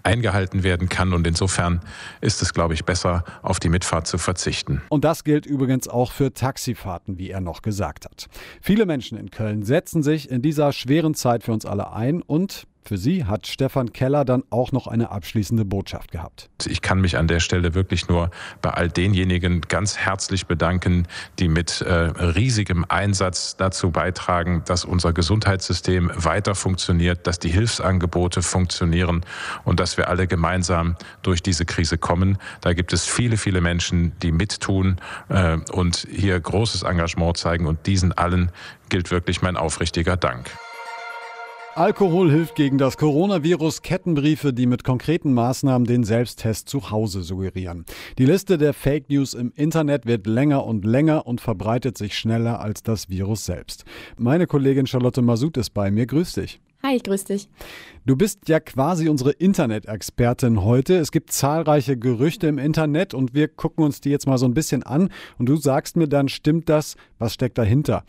eingehalten 0.03 0.63
werden 0.63 0.89
kann. 0.89 1.13
Und 1.13 1.25
insofern 1.27 1.81
ist 2.21 2.41
es, 2.41 2.53
glaube 2.53 2.73
ich, 2.73 2.85
besser, 2.85 3.23
auf 3.41 3.59
die 3.59 3.69
Mitfahrt 3.69 4.07
zu 4.07 4.17
verzichten. 4.17 4.81
Und 4.89 5.03
das 5.03 5.23
gilt 5.23 5.45
übrigens 5.45 5.87
auch 5.87 6.11
für 6.11 6.33
Taxifahrten, 6.33 7.17
wie 7.17 7.29
er 7.29 7.41
noch 7.41 7.61
gesagt 7.61 8.05
hat. 8.05 8.27
Viele 8.61 8.85
Menschen 8.85 9.17
in 9.17 9.31
Köln 9.31 9.63
setzen 9.63 10.03
sich 10.03 10.29
in 10.29 10.41
dieser 10.41 10.71
schweren 10.73 11.13
Zeit 11.13 11.43
für 11.43 11.53
uns 11.53 11.65
alle 11.65 11.93
ein 11.93 12.21
und 12.21 12.67
für 12.85 12.97
Sie 12.97 13.25
hat 13.25 13.47
Stefan 13.47 13.93
Keller 13.93 14.25
dann 14.25 14.43
auch 14.49 14.71
noch 14.71 14.87
eine 14.87 15.11
abschließende 15.11 15.65
Botschaft 15.65 16.11
gehabt. 16.11 16.49
Ich 16.65 16.81
kann 16.81 16.99
mich 17.01 17.17
an 17.17 17.27
der 17.27 17.39
Stelle 17.39 17.73
wirklich 17.73 18.07
nur 18.07 18.31
bei 18.61 18.71
all 18.71 18.89
denjenigen 18.89 19.61
ganz 19.61 19.97
herzlich 19.97 20.47
bedanken, 20.47 21.07
die 21.39 21.47
mit 21.47 21.81
äh, 21.81 21.93
riesigem 21.93 22.85
Einsatz 22.87 23.57
dazu 23.57 23.91
beitragen, 23.91 24.63
dass 24.65 24.85
unser 24.85 25.13
Gesundheitssystem 25.13 26.11
weiter 26.15 26.55
funktioniert, 26.55 27.27
dass 27.27 27.39
die 27.39 27.49
Hilfsangebote 27.49 28.41
funktionieren 28.41 29.25
und 29.63 29.79
dass 29.79 29.97
wir 29.97 30.09
alle 30.09 30.27
gemeinsam 30.27 30.95
durch 31.21 31.41
diese 31.41 31.65
Krise 31.65 31.97
kommen. 31.97 32.37
Da 32.61 32.73
gibt 32.73 32.93
es 32.93 33.05
viele, 33.05 33.37
viele 33.37 33.61
Menschen, 33.61 34.13
die 34.21 34.31
mittun 34.31 34.97
äh, 35.29 35.57
und 35.71 36.07
hier 36.11 36.39
großes 36.39 36.83
Engagement 36.83 37.37
zeigen 37.37 37.65
und 37.65 37.85
diesen 37.87 38.11
allen 38.11 38.51
gilt 38.89 39.11
wirklich 39.11 39.41
mein 39.41 39.57
aufrichtiger 39.57 40.17
Dank. 40.17 40.51
Alkohol 41.75 42.29
hilft 42.29 42.53
gegen 42.53 42.77
das 42.77 42.97
Coronavirus. 42.97 43.81
Kettenbriefe, 43.81 44.53
die 44.53 44.67
mit 44.67 44.83
konkreten 44.83 45.33
Maßnahmen 45.33 45.87
den 45.87 46.03
Selbsttest 46.03 46.69
zu 46.69 46.91
Hause 46.91 47.23
suggerieren. 47.23 47.85
Die 48.19 48.27
Liste 48.27 48.59
der 48.59 48.75
Fake 48.75 49.09
News 49.09 49.33
im 49.33 49.51
Internet 49.55 50.05
wird 50.05 50.27
länger 50.27 50.67
und 50.67 50.85
länger 50.85 51.25
und 51.25 51.41
verbreitet 51.41 51.97
sich 51.97 52.15
schneller 52.15 52.59
als 52.59 52.83
das 52.83 53.09
Virus 53.09 53.45
selbst. 53.45 53.85
Meine 54.17 54.45
Kollegin 54.45 54.85
Charlotte 54.85 55.23
Masut 55.23 55.57
ist 55.57 55.71
bei 55.71 55.89
mir. 55.89 56.05
Grüß 56.05 56.33
dich. 56.33 56.61
Hi, 56.85 56.97
ich 56.97 57.03
grüß 57.03 57.23
dich. 57.23 57.47
Du 58.05 58.17
bist 58.17 58.49
ja 58.49 58.59
quasi 58.59 59.07
unsere 59.07 59.31
Internet-Expertin 59.31 60.65
heute. 60.65 60.97
Es 60.97 61.13
gibt 61.13 61.31
zahlreiche 61.31 61.95
Gerüchte 61.95 62.47
im 62.47 62.57
Internet 62.57 63.13
und 63.13 63.33
wir 63.33 63.47
gucken 63.47 63.85
uns 63.85 64.01
die 64.01 64.09
jetzt 64.09 64.27
mal 64.27 64.37
so 64.37 64.45
ein 64.45 64.53
bisschen 64.53 64.83
an 64.83 65.07
und 65.37 65.47
du 65.47 65.55
sagst 65.55 65.95
mir 65.95 66.09
dann, 66.09 66.27
stimmt 66.27 66.67
das? 66.67 66.97
Was 67.19 67.35
steckt 67.35 67.57
dahinter? 67.57 68.03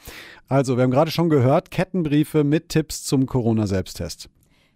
Also, 0.48 0.76
wir 0.76 0.82
haben 0.82 0.90
gerade 0.90 1.12
schon 1.12 1.30
gehört, 1.30 1.70
Kettenbriefe 1.70 2.42
mit 2.42 2.68
Tipps 2.68 3.04
zum 3.04 3.26
Corona-Selbsttest. 3.26 4.28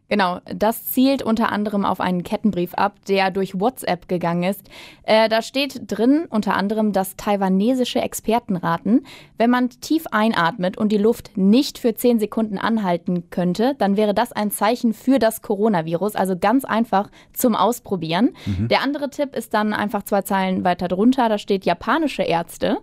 Genau, 0.08 0.40
das 0.46 0.86
zielt 0.86 1.22
unter 1.22 1.52
anderem 1.52 1.84
auf 1.84 2.00
einen 2.00 2.22
Kettenbrief 2.22 2.72
ab, 2.74 2.94
der 3.08 3.30
durch 3.30 3.60
WhatsApp 3.60 4.08
gegangen 4.08 4.42
ist. 4.42 4.62
Äh, 5.02 5.28
da 5.28 5.42
steht 5.42 5.82
drin 5.86 6.24
unter 6.30 6.54
anderem, 6.54 6.92
dass 6.92 7.16
taiwanesische 7.16 8.00
Experten 8.00 8.56
raten, 8.56 9.04
wenn 9.36 9.50
man 9.50 9.68
tief 9.68 10.06
einatmet 10.10 10.78
und 10.78 10.92
die 10.92 10.98
Luft 10.98 11.36
nicht 11.36 11.78
für 11.78 11.94
10 11.94 12.20
Sekunden 12.20 12.56
anhalten 12.56 13.28
könnte, 13.28 13.74
dann 13.78 13.98
wäre 13.98 14.14
das 14.14 14.32
ein 14.32 14.50
Zeichen 14.50 14.94
für 14.94 15.18
das 15.18 15.42
Coronavirus, 15.42 16.16
also 16.16 16.36
ganz 16.38 16.64
einfach 16.64 17.10
zum 17.34 17.54
Ausprobieren. 17.54 18.30
Mhm. 18.46 18.68
Der 18.68 18.82
andere 18.82 19.10
Tipp 19.10 19.36
ist 19.36 19.52
dann 19.52 19.74
einfach 19.74 20.04
zwei 20.04 20.22
Zeilen 20.22 20.64
weiter 20.64 20.88
drunter, 20.88 21.28
da 21.28 21.36
steht 21.36 21.66
japanische 21.66 22.22
Ärzte. 22.22 22.78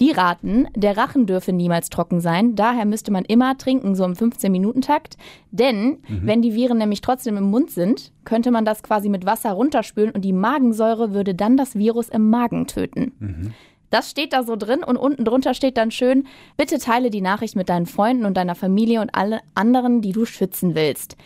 Die 0.00 0.10
raten, 0.10 0.68
der 0.74 0.96
Rachen 0.96 1.26
dürfe 1.26 1.52
niemals 1.52 1.88
trocken 1.88 2.20
sein, 2.20 2.56
daher 2.56 2.84
müsste 2.84 3.12
man 3.12 3.24
immer 3.24 3.56
trinken, 3.56 3.94
so 3.94 4.04
im 4.04 4.14
15-Minuten-Takt. 4.14 5.16
Denn 5.52 5.98
mhm. 6.08 6.20
wenn 6.24 6.42
die 6.42 6.54
Viren 6.54 6.78
nämlich 6.78 7.00
trotzdem 7.00 7.36
im 7.36 7.44
Mund 7.44 7.70
sind, 7.70 8.12
könnte 8.24 8.50
man 8.50 8.64
das 8.64 8.82
quasi 8.82 9.08
mit 9.08 9.24
Wasser 9.24 9.52
runterspülen 9.52 10.10
und 10.10 10.24
die 10.24 10.32
Magensäure 10.32 11.12
würde 11.14 11.34
dann 11.34 11.56
das 11.56 11.76
Virus 11.76 12.08
im 12.08 12.28
Magen 12.28 12.66
töten. 12.66 13.12
Mhm. 13.20 13.54
Das 13.90 14.10
steht 14.10 14.32
da 14.32 14.42
so 14.42 14.56
drin 14.56 14.82
und 14.82 14.96
unten 14.96 15.24
drunter 15.24 15.54
steht 15.54 15.76
dann 15.76 15.92
schön, 15.92 16.26
bitte 16.56 16.78
teile 16.78 17.10
die 17.10 17.20
Nachricht 17.20 17.54
mit 17.54 17.68
deinen 17.68 17.86
Freunden 17.86 18.24
und 18.24 18.36
deiner 18.36 18.56
Familie 18.56 19.00
und 19.00 19.14
alle 19.14 19.40
anderen, 19.54 20.00
die 20.00 20.10
du 20.10 20.24
schützen 20.24 20.74
willst. 20.74 21.16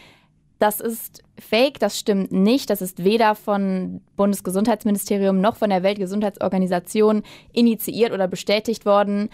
Das 0.59 0.81
ist 0.81 1.23
fake, 1.39 1.79
das 1.79 1.99
stimmt 1.99 2.33
nicht. 2.33 2.69
Das 2.71 2.83
ist 2.83 3.05
weder 3.05 3.35
von 3.35 4.01
Bundesgesundheitsministerium 4.17 5.41
noch 5.41 5.57
von 5.57 5.71
der 5.71 5.83
Weltgesundheitsorganisation 5.83 7.23
initiiert 7.53 8.13
oder 8.13 8.27
bestätigt 8.27 8.85
worden. 8.85 9.29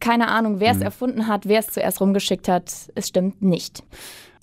Keine 0.00 0.28
Ahnung, 0.28 0.60
wer 0.60 0.72
es 0.72 0.78
mhm. 0.78 0.84
erfunden 0.84 1.26
hat, 1.28 1.46
wer 1.48 1.60
es 1.60 1.68
zuerst 1.68 2.00
rumgeschickt 2.00 2.48
hat. 2.48 2.90
Es 2.94 3.08
stimmt 3.08 3.40
nicht. 3.40 3.82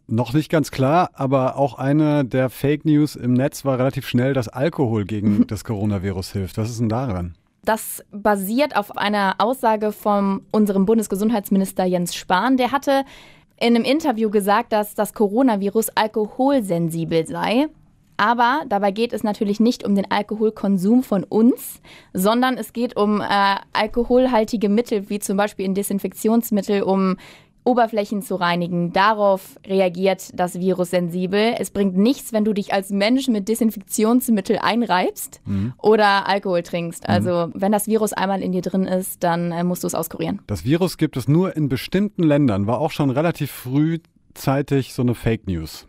Noch 0.08 0.34
nicht 0.34 0.50
ganz 0.50 0.72
klar, 0.72 1.10
aber 1.14 1.58
auch 1.58 1.78
eine 1.78 2.24
der 2.24 2.50
Fake 2.50 2.86
News 2.86 3.16
im 3.16 3.34
Netz 3.34 3.66
war 3.66 3.78
relativ 3.78 4.08
schnell, 4.08 4.34
dass 4.34 4.48
Alkohol 4.48 5.06
gegen 5.06 5.46
das 5.48 5.64
Coronavirus 5.64 6.32
hilft. 6.32 6.58
Was 6.58 6.70
ist 6.70 6.80
denn 6.80 6.90
daran? 6.90 7.36
Das 7.64 8.02
basiert 8.12 8.78
auf 8.78 8.98
einer 8.98 9.36
Aussage 9.40 9.92
von 9.92 10.42
unserem 10.52 10.86
Bundesgesundheitsminister 10.86 11.84
Jens 11.84 12.16
Spahn. 12.16 12.56
Der 12.56 12.72
hatte 12.72 13.04
in 13.60 13.76
einem 13.76 13.84
Interview 13.84 14.30
gesagt, 14.30 14.72
dass 14.72 14.94
das 14.96 15.14
Coronavirus 15.14 15.90
alkoholsensibel 15.96 17.26
sei. 17.26 17.68
Aber 18.18 18.64
dabei 18.68 18.90
geht 18.92 19.14
es 19.14 19.24
natürlich 19.24 19.60
nicht 19.60 19.84
um 19.84 19.94
den 19.94 20.10
Alkoholkonsum 20.10 21.04
von 21.04 21.24
uns, 21.24 21.82
sondern 22.14 22.58
es 22.58 22.74
geht 22.74 22.98
um 22.98 23.22
äh, 23.22 23.56
alkoholhaltige 23.74 24.70
Mittel, 24.70 25.08
wie 25.10 25.20
zum 25.20 25.38
Beispiel 25.38 25.66
in 25.66 25.76
Desinfektionsmittel, 25.76 26.82
um 26.82 27.18
Oberflächen 27.68 28.22
zu 28.22 28.36
reinigen. 28.36 28.94
Darauf 28.94 29.60
reagiert 29.68 30.32
das 30.34 30.60
Virus 30.60 30.92
sensibel. 30.92 31.54
Es 31.60 31.70
bringt 31.70 31.98
nichts, 31.98 32.32
wenn 32.32 32.46
du 32.46 32.54
dich 32.54 32.74
als 32.74 32.90
Mensch 32.90 33.28
mit 33.28 33.50
Desinfektionsmittel 33.50 34.58
einreibst 34.60 35.42
mhm. 35.46 35.74
oder 35.78 36.28
Alkohol 36.28 36.64
trinkst. 36.64 37.04
Mhm. 37.04 37.14
Also 37.14 37.50
wenn 37.54 37.72
das 37.72 37.88
Virus 37.88 38.14
einmal 38.14 38.42
in 38.42 38.54
dir 38.54 38.62
drin 38.62 38.86
ist, 38.86 39.24
dann 39.24 39.52
äh, 39.52 39.64
musst 39.64 39.84
du 39.84 39.88
es 39.88 39.96
auskurieren. 39.96 40.40
Das 40.48 40.64
Virus 40.64 40.98
gibt 40.98 41.18
es 41.18 41.28
nur 41.28 41.56
in 41.58 41.68
bestimmten 41.68 42.24
Ländern, 42.24 42.68
war 42.68 42.80
auch 42.80 42.92
schon 42.92 43.10
relativ 43.10 43.52
frühzeitig 43.52 44.94
so 44.94 45.02
eine 45.02 45.14
Fake 45.14 45.46
News. 45.48 45.86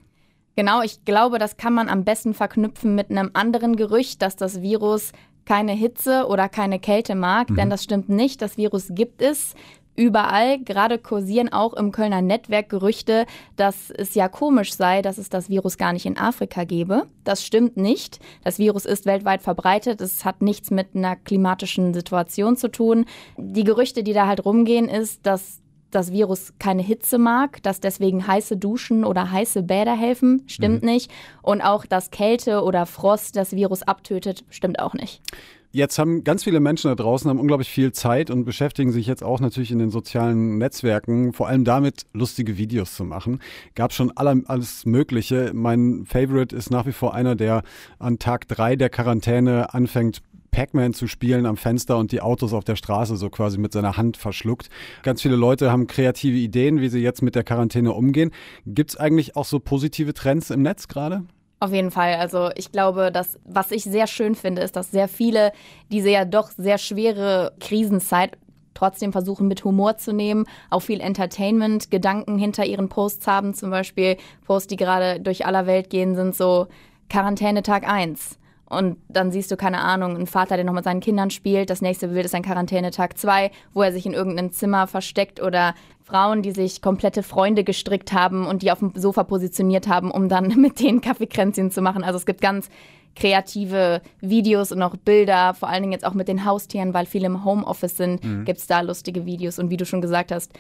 Genau, 0.56 0.82
ich 0.82 1.04
glaube, 1.04 1.38
das 1.38 1.56
kann 1.56 1.72
man 1.72 1.88
am 1.88 2.02
besten 2.02 2.34
verknüpfen 2.34 2.96
mit 2.96 3.12
einem 3.12 3.30
anderen 3.34 3.76
Gerücht, 3.76 4.20
dass 4.22 4.34
das 4.34 4.60
Virus 4.60 5.12
keine 5.48 5.72
Hitze 5.72 6.26
oder 6.26 6.48
keine 6.50 6.78
Kälte 6.78 7.14
mag, 7.14 7.48
mhm. 7.48 7.54
denn 7.54 7.70
das 7.70 7.82
stimmt 7.82 8.10
nicht. 8.10 8.42
Das 8.42 8.58
Virus 8.58 8.88
gibt 8.90 9.22
es 9.22 9.54
überall. 9.98 10.58
Gerade 10.60 10.98
kursieren 10.98 11.52
auch 11.52 11.74
im 11.74 11.92
Kölner 11.92 12.22
Netzwerk 12.22 12.70
Gerüchte, 12.70 13.26
dass 13.56 13.90
es 13.90 14.14
ja 14.14 14.28
komisch 14.28 14.74
sei, 14.74 15.02
dass 15.02 15.18
es 15.18 15.28
das 15.28 15.50
Virus 15.50 15.76
gar 15.76 15.92
nicht 15.92 16.06
in 16.06 16.16
Afrika 16.16 16.64
gäbe. 16.64 17.06
Das 17.24 17.44
stimmt 17.44 17.76
nicht. 17.76 18.20
Das 18.44 18.58
Virus 18.58 18.86
ist 18.86 19.04
weltweit 19.04 19.42
verbreitet. 19.42 20.00
Es 20.00 20.24
hat 20.24 20.40
nichts 20.40 20.70
mit 20.70 20.94
einer 20.94 21.16
klimatischen 21.16 21.92
Situation 21.92 22.56
zu 22.56 22.68
tun. 22.68 23.04
Die 23.36 23.64
Gerüchte, 23.64 24.02
die 24.02 24.12
da 24.12 24.26
halt 24.26 24.44
rumgehen, 24.44 24.88
ist, 24.88 25.26
dass 25.26 25.60
das 25.90 26.12
Virus 26.12 26.52
keine 26.58 26.82
Hitze 26.82 27.18
mag, 27.18 27.62
dass 27.62 27.80
deswegen 27.80 28.26
heiße 28.26 28.56
Duschen 28.56 29.04
oder 29.04 29.30
heiße 29.30 29.62
Bäder 29.62 29.96
helfen, 29.96 30.42
stimmt 30.46 30.82
mhm. 30.82 30.90
nicht. 30.90 31.10
Und 31.42 31.62
auch, 31.62 31.86
dass 31.86 32.10
Kälte 32.10 32.62
oder 32.62 32.86
Frost 32.86 33.36
das 33.36 33.52
Virus 33.52 33.82
abtötet, 33.82 34.44
stimmt 34.50 34.80
auch 34.80 34.94
nicht. 34.94 35.22
Jetzt 35.70 35.98
haben 35.98 36.24
ganz 36.24 36.44
viele 36.44 36.60
Menschen 36.60 36.88
da 36.88 36.94
draußen 36.94 37.28
haben 37.28 37.38
unglaublich 37.38 37.68
viel 37.68 37.92
Zeit 37.92 38.30
und 38.30 38.46
beschäftigen 38.46 38.90
sich 38.90 39.06
jetzt 39.06 39.22
auch 39.22 39.38
natürlich 39.38 39.70
in 39.70 39.78
den 39.78 39.90
sozialen 39.90 40.56
Netzwerken, 40.56 41.34
vor 41.34 41.46
allem 41.46 41.64
damit, 41.64 42.06
lustige 42.14 42.56
Videos 42.56 42.94
zu 42.94 43.04
machen. 43.04 43.40
Gab 43.74 43.92
schon 43.92 44.10
alle, 44.16 44.42
alles 44.46 44.86
Mögliche. 44.86 45.52
Mein 45.52 46.06
Favorite 46.06 46.56
ist 46.56 46.70
nach 46.70 46.86
wie 46.86 46.92
vor 46.92 47.14
einer, 47.14 47.36
der 47.36 47.64
an 47.98 48.18
Tag 48.18 48.48
drei 48.48 48.76
der 48.76 48.88
Quarantäne 48.88 49.74
anfängt, 49.74 50.22
Pac-Man 50.50 50.94
zu 50.94 51.06
spielen 51.06 51.44
am 51.44 51.58
Fenster 51.58 51.98
und 51.98 52.12
die 52.12 52.22
Autos 52.22 52.54
auf 52.54 52.64
der 52.64 52.76
Straße 52.76 53.16
so 53.16 53.28
quasi 53.28 53.58
mit 53.58 53.72
seiner 53.72 53.98
Hand 53.98 54.16
verschluckt. 54.16 54.70
Ganz 55.02 55.20
viele 55.20 55.36
Leute 55.36 55.70
haben 55.70 55.86
kreative 55.86 56.38
Ideen, 56.38 56.80
wie 56.80 56.88
sie 56.88 57.00
jetzt 57.00 57.20
mit 57.20 57.34
der 57.34 57.44
Quarantäne 57.44 57.92
umgehen. 57.92 58.30
Gibt 58.66 58.92
es 58.92 58.96
eigentlich 58.96 59.36
auch 59.36 59.44
so 59.44 59.60
positive 59.60 60.14
Trends 60.14 60.50
im 60.50 60.62
Netz 60.62 60.88
gerade? 60.88 61.24
Auf 61.60 61.72
jeden 61.72 61.90
Fall. 61.90 62.14
Also 62.14 62.50
ich 62.54 62.70
glaube, 62.70 63.10
dass 63.10 63.38
was 63.44 63.72
ich 63.72 63.84
sehr 63.84 64.06
schön 64.06 64.34
finde, 64.34 64.62
ist, 64.62 64.76
dass 64.76 64.90
sehr 64.90 65.08
viele 65.08 65.52
diese 65.90 66.10
ja 66.10 66.24
doch 66.24 66.50
sehr 66.50 66.78
schwere 66.78 67.52
Krisenzeit 67.58 68.38
trotzdem 68.74 69.10
versuchen 69.10 69.48
mit 69.48 69.64
Humor 69.64 69.96
zu 69.96 70.12
nehmen, 70.12 70.46
auch 70.70 70.82
viel 70.82 71.00
Entertainment-Gedanken 71.00 72.38
hinter 72.38 72.64
ihren 72.64 72.88
Posts 72.88 73.26
haben. 73.26 73.54
Zum 73.54 73.70
Beispiel 73.70 74.16
Posts, 74.46 74.68
die 74.68 74.76
gerade 74.76 75.18
durch 75.18 75.46
aller 75.46 75.66
Welt 75.66 75.90
gehen, 75.90 76.14
sind 76.14 76.36
so 76.36 76.68
Quarantäne 77.10 77.64
Tag 77.64 77.88
1. 77.88 78.38
Und 78.66 78.98
dann 79.08 79.32
siehst 79.32 79.50
du, 79.50 79.56
keine 79.56 79.80
Ahnung, 79.80 80.14
einen 80.14 80.26
Vater, 80.26 80.56
der 80.56 80.64
noch 80.64 80.74
mit 80.74 80.84
seinen 80.84 81.00
Kindern 81.00 81.30
spielt. 81.30 81.70
Das 81.70 81.80
nächste 81.80 82.08
Bild 82.08 82.26
ist 82.26 82.34
ein 82.34 82.42
Quarantänetag 82.42 83.16
2, 83.16 83.50
wo 83.72 83.82
er 83.82 83.92
sich 83.92 84.04
in 84.04 84.12
irgendeinem 84.12 84.52
Zimmer 84.52 84.86
versteckt 84.86 85.42
oder 85.42 85.74
Frauen, 86.08 86.42
die 86.42 86.52
sich 86.52 86.80
komplette 86.80 87.22
Freunde 87.22 87.64
gestrickt 87.64 88.12
haben 88.12 88.46
und 88.46 88.62
die 88.62 88.72
auf 88.72 88.78
dem 88.78 88.92
Sofa 88.94 89.24
positioniert 89.24 89.88
haben, 89.88 90.10
um 90.10 90.28
dann 90.28 90.48
mit 90.60 90.80
denen 90.80 91.00
Kaffeekränzchen 91.00 91.70
zu 91.70 91.82
machen. 91.82 92.02
Also 92.02 92.16
es 92.16 92.26
gibt 92.26 92.40
ganz 92.40 92.68
kreative 93.14 94.00
Videos 94.20 94.72
und 94.72 94.80
auch 94.82 94.96
Bilder, 94.96 95.52
vor 95.54 95.68
allen 95.68 95.82
Dingen 95.82 95.92
jetzt 95.92 96.06
auch 96.06 96.14
mit 96.14 96.28
den 96.28 96.44
Haustieren, 96.44 96.94
weil 96.94 97.04
viele 97.04 97.26
im 97.26 97.44
Homeoffice 97.44 97.96
sind, 97.96 98.24
mhm. 98.24 98.44
gibt 98.44 98.60
es 98.60 98.66
da 98.66 98.80
lustige 98.80 99.26
Videos. 99.26 99.58
Und 99.58 99.70
wie 99.70 99.76
du 99.76 99.84
schon 99.84 100.00
gesagt 100.00 100.32
hast, 100.32 100.52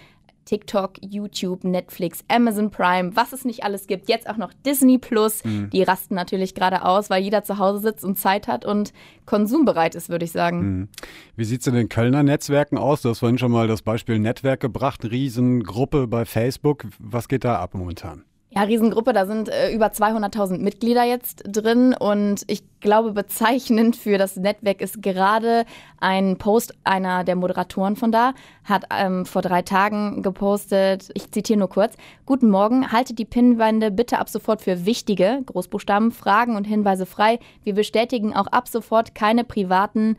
TikTok, 0.48 0.94
YouTube, 1.02 1.62
Netflix, 1.62 2.24
Amazon 2.28 2.70
Prime, 2.70 3.14
was 3.14 3.34
es 3.34 3.44
nicht 3.44 3.64
alles 3.64 3.86
gibt. 3.86 4.08
Jetzt 4.08 4.28
auch 4.30 4.38
noch 4.38 4.54
Disney 4.64 4.96
Plus. 4.96 5.44
Mhm. 5.44 5.68
Die 5.70 5.82
rasten 5.82 6.14
natürlich 6.14 6.54
gerade 6.54 6.86
aus, 6.86 7.10
weil 7.10 7.22
jeder 7.22 7.44
zu 7.44 7.58
Hause 7.58 7.80
sitzt 7.80 8.02
und 8.02 8.18
Zeit 8.18 8.48
hat 8.48 8.64
und 8.64 8.94
konsumbereit 9.26 9.94
ist, 9.94 10.08
würde 10.08 10.24
ich 10.24 10.32
sagen. 10.32 10.60
Mhm. 10.60 10.88
Wie 11.36 11.44
sieht 11.44 11.60
es 11.60 11.66
in 11.66 11.74
den 11.74 11.90
Kölner 11.90 12.22
Netzwerken 12.22 12.78
aus? 12.78 13.02
Du 13.02 13.10
hast 13.10 13.18
vorhin 13.18 13.36
schon 13.36 13.52
mal 13.52 13.68
das 13.68 13.82
Beispiel 13.82 14.18
Netzwerk 14.18 14.60
gebracht, 14.60 15.04
Riesengruppe 15.04 16.06
bei 16.06 16.24
Facebook. 16.24 16.86
Was 16.98 17.28
geht 17.28 17.44
da 17.44 17.58
ab 17.58 17.74
momentan? 17.74 18.24
Ja, 18.50 18.62
Riesengruppe, 18.62 19.12
da 19.12 19.26
sind 19.26 19.50
äh, 19.50 19.70
über 19.74 19.88
200.000 19.88 20.58
Mitglieder 20.58 21.04
jetzt 21.04 21.42
drin 21.46 21.94
und 21.94 22.44
ich 22.46 22.62
glaube, 22.80 23.12
bezeichnend 23.12 23.94
für 23.94 24.16
das 24.16 24.36
Netzwerk 24.36 24.80
ist 24.80 25.02
gerade 25.02 25.66
ein 26.00 26.38
Post 26.38 26.72
einer 26.82 27.24
der 27.24 27.36
Moderatoren 27.36 27.94
von 27.94 28.10
da, 28.10 28.32
hat 28.64 28.86
ähm, 28.90 29.26
vor 29.26 29.42
drei 29.42 29.60
Tagen 29.60 30.22
gepostet, 30.22 31.10
ich 31.12 31.30
zitiere 31.30 31.58
nur 31.58 31.68
kurz, 31.68 31.94
Guten 32.24 32.48
Morgen, 32.48 32.90
haltet 32.90 33.18
die 33.18 33.26
Pinnwände 33.26 33.90
bitte 33.90 34.18
ab 34.18 34.30
sofort 34.30 34.62
für 34.62 34.86
wichtige, 34.86 35.42
Großbuchstaben, 35.44 36.10
Fragen 36.10 36.56
und 36.56 36.64
Hinweise 36.64 37.04
frei. 37.04 37.40
Wir 37.64 37.74
bestätigen 37.74 38.34
auch 38.34 38.46
ab 38.46 38.66
sofort 38.66 39.14
keine 39.14 39.44
privaten 39.44 40.16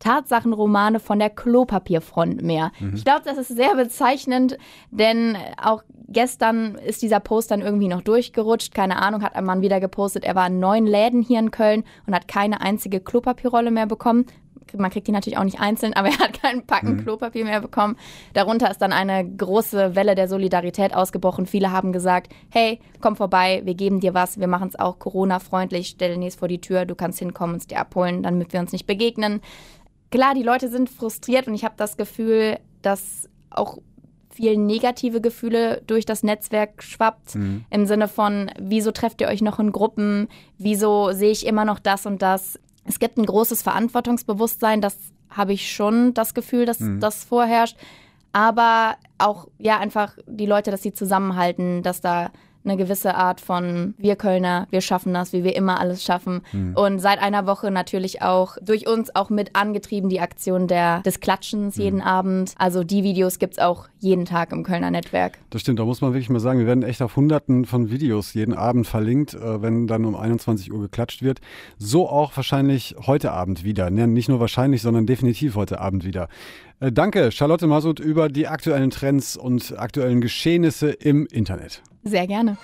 Tatsachenromane 0.00 0.98
von 0.98 1.18
der 1.18 1.30
Klopapierfront 1.30 2.42
mehr. 2.42 2.72
Mhm. 2.80 2.94
Ich 2.94 3.04
glaube, 3.04 3.22
das 3.24 3.38
ist 3.38 3.48
sehr 3.48 3.76
bezeichnend, 3.76 4.58
denn 4.90 5.36
auch 5.62 5.84
gestern 6.08 6.74
ist 6.74 7.02
dieser 7.02 7.20
Post 7.20 7.52
dann 7.52 7.60
irgendwie 7.60 7.88
noch 7.88 8.02
durchgerutscht. 8.02 8.74
Keine 8.74 9.00
Ahnung, 9.00 9.22
hat 9.22 9.36
ein 9.36 9.44
Mann 9.44 9.62
wieder 9.62 9.78
gepostet, 9.78 10.24
er 10.24 10.34
war 10.34 10.48
in 10.48 10.58
neun 10.58 10.86
Läden 10.86 11.22
hier 11.22 11.38
in 11.38 11.52
Köln 11.52 11.84
und 12.06 12.14
hat 12.14 12.26
keine 12.26 12.60
einzige 12.60 13.00
Klopapierrolle 13.00 13.70
mehr 13.70 13.86
bekommen. 13.86 14.26
Man 14.78 14.90
kriegt 14.90 15.08
die 15.08 15.12
natürlich 15.12 15.38
auch 15.38 15.44
nicht 15.44 15.60
einzeln, 15.60 15.94
aber 15.94 16.08
er 16.08 16.18
hat 16.18 16.40
keinen 16.40 16.64
Packen 16.64 16.96
mhm. 16.96 17.02
Klopapier 17.02 17.44
mehr 17.44 17.60
bekommen. 17.60 17.96
Darunter 18.34 18.70
ist 18.70 18.78
dann 18.78 18.92
eine 18.92 19.28
große 19.28 19.96
Welle 19.96 20.14
der 20.14 20.28
Solidarität 20.28 20.94
ausgebrochen. 20.94 21.46
Viele 21.46 21.72
haben 21.72 21.92
gesagt, 21.92 22.32
hey, 22.50 22.78
komm 23.00 23.16
vorbei, 23.16 23.62
wir 23.64 23.74
geben 23.74 24.00
dir 24.00 24.14
was, 24.14 24.38
wir 24.38 24.46
machen 24.46 24.68
es 24.68 24.78
auch 24.78 24.98
Corona-freundlich, 24.98 25.88
stell 25.88 26.16
dir 26.16 26.30
vor 26.30 26.48
die 26.48 26.60
Tür, 26.60 26.84
du 26.84 26.94
kannst 26.94 27.18
hinkommen 27.18 27.54
und 27.54 27.60
es 27.60 27.66
dir 27.66 27.80
abholen, 27.80 28.22
damit 28.22 28.52
wir 28.52 28.60
uns 28.60 28.72
nicht 28.72 28.86
begegnen 28.86 29.40
klar, 30.10 30.34
die 30.34 30.42
Leute 30.42 30.68
sind 30.68 30.90
frustriert 30.90 31.46
und 31.46 31.54
ich 31.54 31.64
habe 31.64 31.74
das 31.76 31.96
Gefühl, 31.96 32.58
dass 32.82 33.28
auch 33.50 33.78
viel 34.30 34.56
negative 34.56 35.20
Gefühle 35.20 35.82
durch 35.86 36.06
das 36.06 36.22
Netzwerk 36.22 36.82
schwappt. 36.82 37.34
Mhm. 37.34 37.64
Im 37.70 37.86
Sinne 37.86 38.08
von, 38.08 38.50
wieso 38.58 38.92
trefft 38.92 39.20
ihr 39.20 39.28
euch 39.28 39.42
noch 39.42 39.58
in 39.58 39.72
Gruppen? 39.72 40.28
Wieso 40.56 41.12
sehe 41.12 41.30
ich 41.30 41.46
immer 41.46 41.64
noch 41.64 41.78
das 41.78 42.06
und 42.06 42.22
das? 42.22 42.58
Es 42.84 42.98
gibt 42.98 43.18
ein 43.18 43.26
großes 43.26 43.62
Verantwortungsbewusstsein, 43.62 44.80
das 44.80 44.96
habe 45.28 45.52
ich 45.52 45.70
schon 45.70 46.14
das 46.14 46.34
Gefühl, 46.34 46.64
dass 46.64 46.80
mhm. 46.80 47.00
das 47.00 47.24
vorherrscht. 47.24 47.76
Aber 48.32 48.96
auch, 49.18 49.48
ja, 49.58 49.78
einfach 49.78 50.16
die 50.26 50.46
Leute, 50.46 50.70
dass 50.70 50.82
sie 50.82 50.92
zusammenhalten, 50.92 51.82
dass 51.82 52.00
da 52.00 52.30
eine 52.64 52.76
gewisse 52.76 53.14
Art 53.14 53.40
von 53.40 53.94
wir 53.96 54.16
Kölner, 54.16 54.66
wir 54.70 54.80
schaffen 54.80 55.14
das, 55.14 55.32
wie 55.32 55.44
wir 55.44 55.56
immer 55.56 55.80
alles 55.80 56.04
schaffen. 56.04 56.42
Mhm. 56.52 56.74
Und 56.76 56.98
seit 56.98 57.20
einer 57.20 57.46
Woche 57.46 57.70
natürlich 57.70 58.22
auch 58.22 58.56
durch 58.62 58.86
uns 58.86 59.14
auch 59.14 59.30
mit 59.30 59.56
angetrieben 59.56 60.08
die 60.08 60.20
Aktion 60.20 60.68
der, 60.68 61.00
des 61.00 61.20
Klatschens 61.20 61.76
mhm. 61.76 61.82
jeden 61.82 62.00
Abend. 62.02 62.54
Also 62.58 62.84
die 62.84 63.02
Videos 63.02 63.38
gibt 63.38 63.54
es 63.54 63.58
auch 63.58 63.88
jeden 63.98 64.24
Tag 64.24 64.52
im 64.52 64.62
Kölner 64.62 64.90
Netzwerk. 64.90 65.38
Das 65.50 65.62
stimmt, 65.62 65.78
da 65.78 65.84
muss 65.84 66.00
man 66.00 66.12
wirklich 66.12 66.30
mal 66.30 66.40
sagen, 66.40 66.58
wir 66.58 66.66
werden 66.66 66.82
echt 66.82 67.02
auf 67.02 67.16
hunderten 67.16 67.64
von 67.64 67.90
Videos 67.90 68.34
jeden 68.34 68.54
Abend 68.54 68.86
verlinkt, 68.86 69.34
äh, 69.34 69.62
wenn 69.62 69.86
dann 69.86 70.04
um 70.04 70.14
21 70.14 70.72
Uhr 70.72 70.80
geklatscht 70.80 71.22
wird. 71.22 71.40
So 71.78 72.08
auch 72.08 72.36
wahrscheinlich 72.36 72.96
heute 73.06 73.32
Abend 73.32 73.64
wieder. 73.64 73.90
Nicht 73.90 74.28
nur 74.28 74.40
wahrscheinlich, 74.40 74.82
sondern 74.82 75.06
definitiv 75.06 75.56
heute 75.56 75.80
Abend 75.80 76.04
wieder. 76.04 76.28
Äh, 76.80 76.92
danke, 76.92 77.32
Charlotte 77.32 77.66
Masud, 77.66 78.00
über 78.00 78.28
die 78.28 78.48
aktuellen 78.48 78.90
Trends 78.90 79.36
und 79.36 79.78
aktuellen 79.78 80.20
Geschehnisse 80.20 80.90
im 80.90 81.26
Internet. 81.26 81.82
Sehr 82.02 82.26
gerne. 82.26 82.56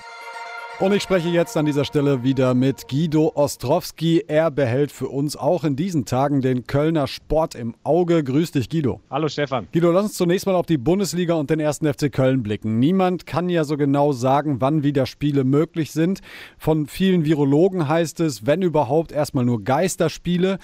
Und 0.79 0.93
ich 0.93 1.03
spreche 1.03 1.31
jetzt 1.31 1.57
an 1.57 1.65
dieser 1.65 1.87
Stelle 1.87 2.23
wieder 2.23 2.53
mit 2.53 2.87
Guido 2.87 3.33
Ostrowski. 3.35 4.25
Er 4.29 4.51
behält 4.51 4.93
für 4.93 5.09
uns 5.09 5.35
auch 5.35 5.65
in 5.65 5.75
diesen 5.75 6.05
Tagen 6.05 6.43
den 6.43 6.67
Kölner 6.67 7.07
Sport 7.07 7.55
im 7.55 7.75
Auge. 7.83 8.23
Grüß 8.23 8.51
dich, 8.51 8.69
Guido. 8.69 9.01
Hallo, 9.09 9.29
Stefan. 9.29 9.69
Guido, 9.73 9.91
lass 9.91 10.05
uns 10.05 10.15
zunächst 10.15 10.45
mal 10.45 10.55
auf 10.55 10.67
die 10.67 10.77
Bundesliga 10.77 11.33
und 11.33 11.49
den 11.49 11.61
ersten 11.61 11.91
FC 11.91 12.13
Köln 12.13 12.43
blicken. 12.43 12.79
Niemand 12.79 13.25
kann 13.25 13.49
ja 13.49 13.65
so 13.65 13.79
genau 13.79 14.13
sagen, 14.13 14.61
wann 14.61 14.83
wieder 14.83 15.07
Spiele 15.07 15.45
möglich 15.45 15.93
sind. 15.93 16.21
Von 16.59 16.87
vielen 16.87 17.25
Virologen 17.25 17.89
heißt 17.89 18.21
es, 18.21 18.45
wenn 18.45 18.61
überhaupt, 18.61 19.13
erstmal 19.13 19.47
nur 19.47 19.65
Geisterspiele. 19.65 20.59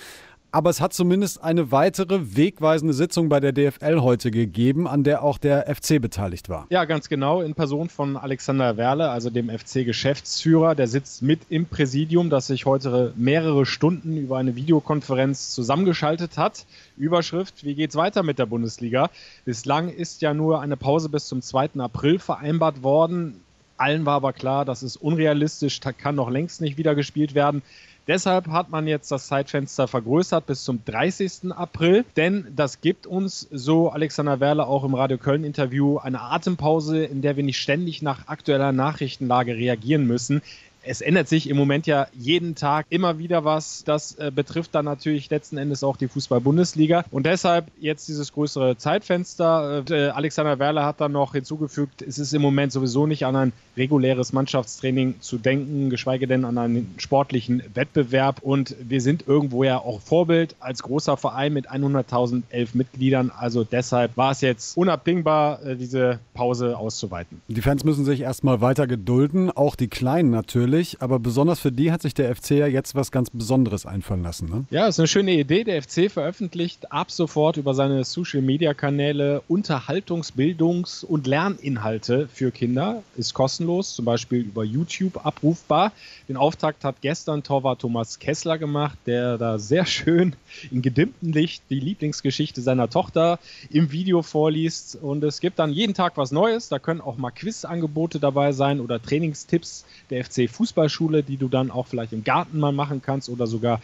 Aber 0.55 0.69
es 0.69 0.83
hat 0.83 0.93
zumindest 0.93 1.43
eine 1.43 1.73
weitere 1.73 2.37
wegweisende 2.37 2.93
Sitzung 2.93 3.31
bei 3.31 3.41
der 3.41 3.53
DFL 3.53 4.03
heute 4.03 4.31
gegeben, 4.31 4.87
an 4.87 5.03
der 5.03 5.23
auch 5.23 5.39
der 5.39 5.75
FC 5.75 5.99
beteiligt 5.99 6.51
war. 6.51 6.67
Ja, 6.69 6.85
ganz 6.85 7.09
genau, 7.09 7.41
in 7.41 7.55
Person 7.55 7.89
von 7.89 8.19
Alexander 8.19 8.77
Werle, 8.77 9.09
also 9.09 9.31
dem 9.31 9.49
FC-Geschäftsführer. 9.49 10.75
Der 10.75 10.89
sitzt 10.89 11.23
mit 11.23 11.41
im 11.49 11.65
Präsidium, 11.65 12.29
das 12.29 12.49
sich 12.49 12.67
heute 12.67 13.15
mehrere 13.17 13.65
Stunden 13.65 14.19
über 14.19 14.37
eine 14.37 14.55
Videokonferenz 14.55 15.53
zusammengeschaltet 15.53 16.37
hat. 16.37 16.67
Überschrift, 16.99 17.65
wie 17.65 17.75
geht's 17.75 17.97
weiter 17.97 18.23
mit 18.23 18.39
der 18.39 18.45
Bundesliga? 18.45 19.09
Bislang 19.47 19.89
ist 19.89 20.21
ja 20.21 20.35
nur 20.35 20.61
eine 20.61 20.77
Pause 20.77 21.09
bis 21.09 21.29
zum 21.29 21.41
2. 21.41 21.71
April 21.79 22.19
vereinbart 22.19 22.83
worden 22.83 23.41
Allen 23.83 24.07
war 24.07 24.15
aber 24.15 24.33
klar, 24.33 24.65
das 24.65 24.85
ist 24.85 24.97
unrealistisch, 24.97 25.81
kann 25.81 26.15
noch 26.15 26.31
längst 26.31 26.61
nicht 26.61 26.79
wieder 26.79 26.95
gespielt 26.95 27.35
werden. 27.35 27.63
Deshalb 28.09 28.49
hat 28.49 28.69
man 28.69 28.89
jetzt 28.89 29.13
das 29.13 29.29
Zeitfenster 29.29 29.87
vergrößert 29.87 30.47
bis 30.47 30.65
zum 30.65 30.85
30. 30.85 31.53
April, 31.53 32.05
denn 32.17 32.47
das 32.57 32.81
gibt 32.81 33.07
uns, 33.07 33.47
so 33.53 33.91
Alexander 33.91 34.41
Werle 34.41 34.67
auch 34.67 34.83
im 34.83 34.95
Radio 34.95 35.19
Köln 35.19 35.45
Interview, 35.45 35.99
eine 35.99 36.21
Atempause, 36.21 37.05
in 37.05 37.23
der 37.23 37.37
wir 37.37 37.45
nicht 37.45 37.61
ständig 37.61 38.03
nach 38.03 38.27
aktueller 38.27 38.73
Nachrichtenlage 38.73 39.55
reagieren 39.55 40.05
müssen 40.05 40.43
es 40.85 41.01
ändert 41.01 41.29
sich 41.29 41.49
im 41.49 41.57
Moment 41.57 41.87
ja 41.87 42.07
jeden 42.13 42.55
Tag 42.55 42.87
immer 42.91 43.19
wieder 43.19 43.45
was. 43.45 43.85
Das 43.85 44.15
äh, 44.17 44.31
betrifft 44.35 44.75
dann 44.75 44.85
natürlich 44.85 45.31
letzten 45.31 45.59
Endes 45.59 45.85
auch 45.85 45.97
die 45.97 46.09
Fußball-Bundesliga. 46.09 47.05
Und 47.11 47.27
deshalb 47.27 47.67
jetzt 47.81 48.09
dieses 48.09 48.33
größere 48.33 48.77
Zeitfenster. 48.77 49.85
Äh, 49.89 50.09
Alexander 50.09 50.59
Werle 50.59 50.85
hat 50.85 51.01
dann 51.01 51.13
noch 51.13 51.33
hinzugefügt, 51.33 52.03
es 52.03 52.19
ist 52.19 52.33
im 52.35 52.43
Moment 52.43 52.73
sowieso 52.73 53.07
nicht 53.07 53.25
an 53.27 53.37
ein 53.37 53.53
reguläres 53.77 54.33
Mannschaftstraining 54.33 55.15
zu 55.21 55.39
denken, 55.39 55.91
geschweige 55.91 56.27
denn 56.27 56.45
an 56.45 56.59
einen 56.59 56.95
sportlichen 56.99 57.63
Wettbewerb. 57.75 58.41
Und 58.43 58.75
wir 58.81 59.01
sind 59.01 59.27
irgendwo 59.27 59.65
ja 59.65 59.79
auch 59.79 60.01
Vorbild 60.01 60.57
als 60.61 60.83
großer 60.83 61.17
Verein 61.17 61.53
mit 61.53 61.71
100.000 61.71 62.43
elf 62.51 62.75
Mitgliedern. 62.75 63.31
Also 63.37 63.65
deshalb 63.65 64.17
war 64.17 64.33
es 64.33 64.41
jetzt 64.41 64.77
unabdingbar, 64.77 65.65
äh, 65.65 65.77
diese 65.77 66.19
Pause 66.35 66.77
auszuweiten. 66.77 67.41
Die 67.49 67.63
Fans 67.63 67.85
müssen 67.85 68.05
sich 68.05 68.21
erstmal 68.21 68.61
weiter 68.61 68.87
gedulden, 68.87 69.51
auch 69.51 69.77
die 69.77 69.89
Kleinen 69.89 70.31
natürlich 70.31 70.72
natürlich, 70.73 71.03
aber 71.03 71.19
besonders 71.19 71.61
für 71.61 71.71
die 71.71 71.93
hat 71.93 72.01
sich 72.01 72.15
der 72.15 72.35
FC 72.35 72.53
ja 72.53 72.67
jetzt 72.67 72.95
was 72.95 73.13
ganz 73.13 73.29
Besonderes 73.31 73.85
einfallen 73.85 74.23
lassen. 74.23 74.49
Ne? 74.49 74.65
Ja, 74.71 74.89
ist 74.89 74.99
eine 74.99 75.07
schöne 75.07 75.33
Idee. 75.33 75.65
Der 75.65 75.83
FC 75.83 76.11
veröffentlicht 76.11 76.91
ab 76.91 77.11
sofort 77.11 77.59
über 77.59 77.75
seine 77.75 78.05
Social-Media-Kanäle 78.05 79.43
Unterhaltungs-, 79.49 80.33
Bildungs- 80.35 81.05
und 81.05 81.27
Lerninhalte 81.27 82.27
für 82.33 82.51
Kinder. 82.51 83.03
Ist 83.17 83.35
kostenlos, 83.35 83.95
zum 83.95 84.07
Beispiel 84.07 84.41
über 84.41 84.65
YouTube 84.65 85.25
abrufbar. 85.27 85.93
Den 86.29 86.39
Auftakt 86.39 86.85
hat 86.85 86.97
gestern 87.03 87.43
Torwart 87.43 87.83
Thomas 87.83 88.19
Kessler 88.19 88.57
gemacht, 88.57 88.97
der 89.05 89.37
da 89.37 89.59
sehr 89.59 89.85
schön 89.85 90.35
in 90.71 90.81
gedimmtem 90.81 91.33
Licht 91.33 91.65
die 91.69 91.81
Lieblingsgeschichte 91.81 92.63
seiner 92.63 92.89
Tochter 92.89 93.39
im 93.71 93.93
Video 93.93 94.23
vorliest. 94.23 94.97
Und 94.97 95.23
es 95.23 95.41
gibt 95.41 95.59
dann 95.59 95.71
jeden 95.71 95.93
Tag 95.93 96.17
was 96.17 96.33
Neues. 96.33 96.71
Da 96.71 96.79
können 96.79 97.03
auch 97.03 97.19
mal 97.19 97.31
Quiz-Angebote 97.31 98.21
dabei 98.21 98.53
sein 98.53 98.81
oder 98.81 99.03
Trainingstipps 99.03 99.85
der 100.09 100.25
FC 100.25 100.49
Fußball. 100.49 100.62
Fußballschule, 100.63 101.25
die 101.25 101.39
du 101.39 101.49
dann 101.49 101.73
auch 101.73 101.89
vielleicht 101.89 102.13
im 102.13 102.23
Garten 102.23 102.61
mal 102.61 102.71
machen 102.71 103.03
kannst 103.03 103.29
oder 103.29 103.49
sogar 103.49 103.81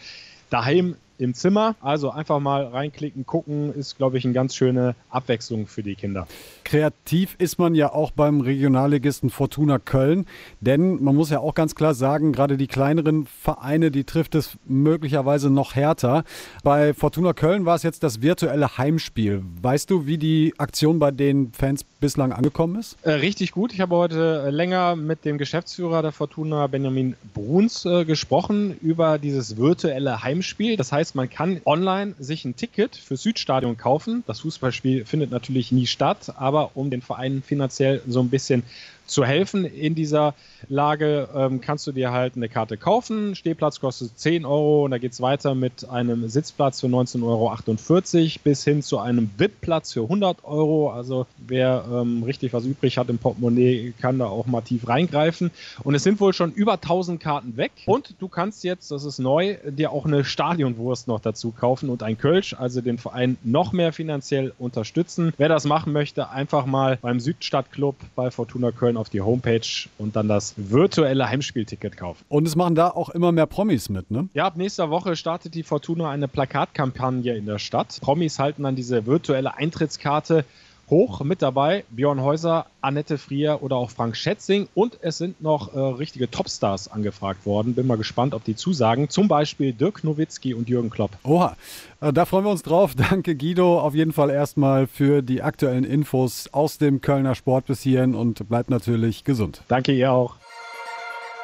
daheim 0.49 0.95
im 1.19 1.33
Zimmer. 1.33 1.75
Also 1.81 2.09
einfach 2.11 2.39
mal 2.39 2.65
reinklicken, 2.65 3.25
gucken, 3.25 3.73
ist, 3.73 3.97
glaube 3.97 4.17
ich, 4.17 4.25
eine 4.25 4.33
ganz 4.33 4.55
schöne 4.55 4.95
Abwechslung 5.09 5.67
für 5.67 5.83
die 5.83 5.95
Kinder. 5.95 6.27
Kreativ 6.63 7.35
ist 7.39 7.59
man 7.59 7.75
ja 7.75 7.91
auch 7.91 8.11
beim 8.11 8.41
Regionalligisten 8.41 9.29
Fortuna 9.29 9.79
Köln, 9.79 10.25
denn 10.61 11.03
man 11.03 11.15
muss 11.15 11.29
ja 11.29 11.39
auch 11.39 11.55
ganz 11.55 11.75
klar 11.75 11.93
sagen, 11.93 12.31
gerade 12.31 12.57
die 12.57 12.67
kleineren 12.67 13.25
Vereine, 13.25 13.91
die 13.91 14.03
trifft 14.03 14.35
es 14.35 14.57
möglicherweise 14.65 15.49
noch 15.49 15.75
härter. 15.75 16.23
Bei 16.63 16.93
Fortuna 16.93 17.33
Köln 17.33 17.65
war 17.65 17.75
es 17.75 17.83
jetzt 17.83 18.03
das 18.03 18.21
virtuelle 18.21 18.77
Heimspiel. 18.77 19.43
Weißt 19.61 19.89
du, 19.89 20.05
wie 20.05 20.17
die 20.17 20.53
Aktion 20.57 20.99
bei 20.99 21.11
den 21.11 21.51
Fans 21.53 21.83
bislang 21.83 22.31
angekommen 22.31 22.79
ist? 22.79 22.97
Äh, 23.01 23.11
richtig 23.11 23.51
gut. 23.51 23.73
Ich 23.73 23.81
habe 23.81 23.95
heute 23.95 24.43
äh, 24.45 24.49
länger 24.49 24.95
mit 24.95 25.25
dem 25.25 25.37
Geschäftsführer 25.37 26.01
der 26.01 26.11
Fortuna, 26.11 26.67
Benjamin 26.67 27.15
Bruns, 27.33 27.85
äh, 27.85 28.05
gesprochen 28.05 28.77
über 28.81 29.17
dieses 29.17 29.57
virtuelle 29.57 30.23
Heimspiel. 30.23 30.77
Das 30.77 30.91
heißt, 30.91 31.08
heißt, 31.09 31.15
man 31.15 31.29
kann 31.29 31.61
online 31.65 32.13
sich 32.19 32.45
ein 32.45 32.55
Ticket 32.55 32.95
für 32.95 33.17
Südstadion 33.17 33.77
kaufen. 33.77 34.23
Das 34.27 34.41
Fußballspiel 34.41 35.05
findet 35.05 35.31
natürlich 35.31 35.71
nie 35.71 35.87
statt, 35.87 36.33
aber 36.37 36.71
um 36.75 36.89
den 36.89 37.01
Verein 37.01 37.41
finanziell 37.41 38.01
so 38.07 38.19
ein 38.19 38.29
bisschen 38.29 38.63
zu 39.09 39.25
helfen 39.25 39.65
in 39.65 39.95
dieser 39.95 40.35
Lage, 40.67 41.29
ähm, 41.35 41.61
kannst 41.61 41.87
du 41.87 41.91
dir 41.91 42.11
halt 42.11 42.35
eine 42.35 42.49
Karte 42.49 42.77
kaufen. 42.77 43.35
Stehplatz 43.35 43.79
kostet 43.79 44.17
10 44.17 44.45
Euro 44.45 44.85
und 44.85 44.91
da 44.91 44.97
geht 44.97 45.13
es 45.13 45.21
weiter 45.21 45.55
mit 45.55 45.89
einem 45.89 46.29
Sitzplatz 46.29 46.81
für 46.81 46.87
19,48 46.87 47.23
Euro 47.23 48.39
bis 48.43 48.63
hin 48.63 48.81
zu 48.81 48.99
einem 48.99 49.29
VIP-Platz 49.37 49.93
für 49.93 50.03
100 50.03 50.43
Euro. 50.43 50.91
Also 50.91 51.25
wer 51.37 51.85
ähm, 51.91 52.23
richtig 52.23 52.53
was 52.53 52.65
übrig 52.65 52.97
hat 52.97 53.09
im 53.09 53.17
Portemonnaie, 53.17 53.93
kann 53.99 54.19
da 54.19 54.27
auch 54.27 54.45
mal 54.45 54.61
tief 54.61 54.87
reingreifen. 54.87 55.51
Und 55.83 55.95
es 55.95 56.03
sind 56.03 56.19
wohl 56.19 56.33
schon 56.33 56.51
über 56.51 56.73
1000 56.73 57.19
Karten 57.19 57.57
weg. 57.57 57.71
Und 57.85 58.15
du 58.19 58.27
kannst 58.27 58.63
jetzt, 58.63 58.91
das 58.91 59.03
ist 59.03 59.19
neu, 59.19 59.57
dir 59.69 59.91
auch 59.91 60.05
eine 60.05 60.23
Stadionwurst 60.23 61.07
noch 61.07 61.19
dazu 61.19 61.51
kaufen 61.51 61.89
und 61.89 62.03
ein 62.03 62.17
Kölsch, 62.17 62.53
also 62.53 62.81
den 62.81 62.97
Verein 62.97 63.37
noch 63.43 63.71
mehr 63.71 63.93
finanziell 63.93 64.53
unterstützen. 64.59 65.33
Wer 65.37 65.49
das 65.49 65.65
machen 65.65 65.93
möchte, 65.93 66.29
einfach 66.29 66.65
mal 66.65 66.97
beim 67.01 67.19
Südstadtclub 67.19 67.95
bei 68.15 68.31
Fortuna 68.31 68.71
Köln 68.71 68.97
auf 68.99 69.09
die 69.09 69.21
Homepage 69.21 69.87
und 69.97 70.15
dann 70.15 70.27
das 70.27 70.53
virtuelle 70.57 71.27
Heimspielticket 71.27 71.97
kaufen. 71.97 72.23
Und 72.29 72.47
es 72.47 72.55
machen 72.55 72.75
da 72.75 72.89
auch 72.89 73.09
immer 73.09 73.31
mehr 73.31 73.47
Promis 73.47 73.89
mit, 73.89 74.11
ne? 74.11 74.29
Ja, 74.33 74.45
ab 74.45 74.57
nächster 74.57 74.89
Woche 74.89 75.15
startet 75.15 75.55
die 75.55 75.63
Fortuna 75.63 76.09
eine 76.09 76.27
Plakatkampagne 76.27 77.35
in 77.35 77.45
der 77.45 77.59
Stadt. 77.59 77.99
Promis 78.01 78.39
halten 78.39 78.63
dann 78.63 78.75
diese 78.75 79.05
virtuelle 79.05 79.55
Eintrittskarte 79.55 80.45
hoch 80.89 81.21
mit 81.21 81.41
dabei. 81.41 81.83
Björn 81.89 82.21
Häuser, 82.21 82.65
Annette 82.81 83.17
Frier 83.17 83.61
oder 83.61 83.75
auch 83.75 83.91
Frank 83.91 84.15
Schätzing. 84.15 84.67
Und 84.73 84.97
es 85.01 85.17
sind 85.17 85.41
noch 85.41 85.73
äh, 85.73 85.79
richtige 85.79 86.29
Topstars 86.29 86.89
angefragt 86.89 87.45
worden. 87.45 87.75
Bin 87.75 87.87
mal 87.87 87.97
gespannt, 87.97 88.33
ob 88.33 88.43
die 88.43 88.55
zusagen. 88.55 89.09
Zum 89.09 89.27
Beispiel 89.27 89.73
Dirk 89.73 90.03
Nowitzki 90.03 90.53
und 90.53 90.69
Jürgen 90.69 90.89
Klopp. 90.89 91.11
Oha, 91.23 91.55
äh, 92.01 92.13
da 92.13 92.25
freuen 92.25 92.45
wir 92.45 92.51
uns 92.51 92.63
drauf. 92.63 92.95
Danke 93.09 93.35
Guido 93.35 93.79
auf 93.79 93.95
jeden 93.95 94.13
Fall 94.13 94.29
erstmal 94.29 94.87
für 94.87 95.21
die 95.21 95.41
aktuellen 95.41 95.83
Infos 95.83 96.49
aus 96.51 96.77
dem 96.77 97.01
Kölner 97.01 97.35
Sport 97.35 97.67
bis 97.67 97.81
hierhin 97.81 98.15
und 98.15 98.47
bleibt 98.49 98.69
natürlich 98.69 99.23
gesund. 99.23 99.61
Danke 99.67 99.91
ihr 99.91 100.11
auch. 100.11 100.35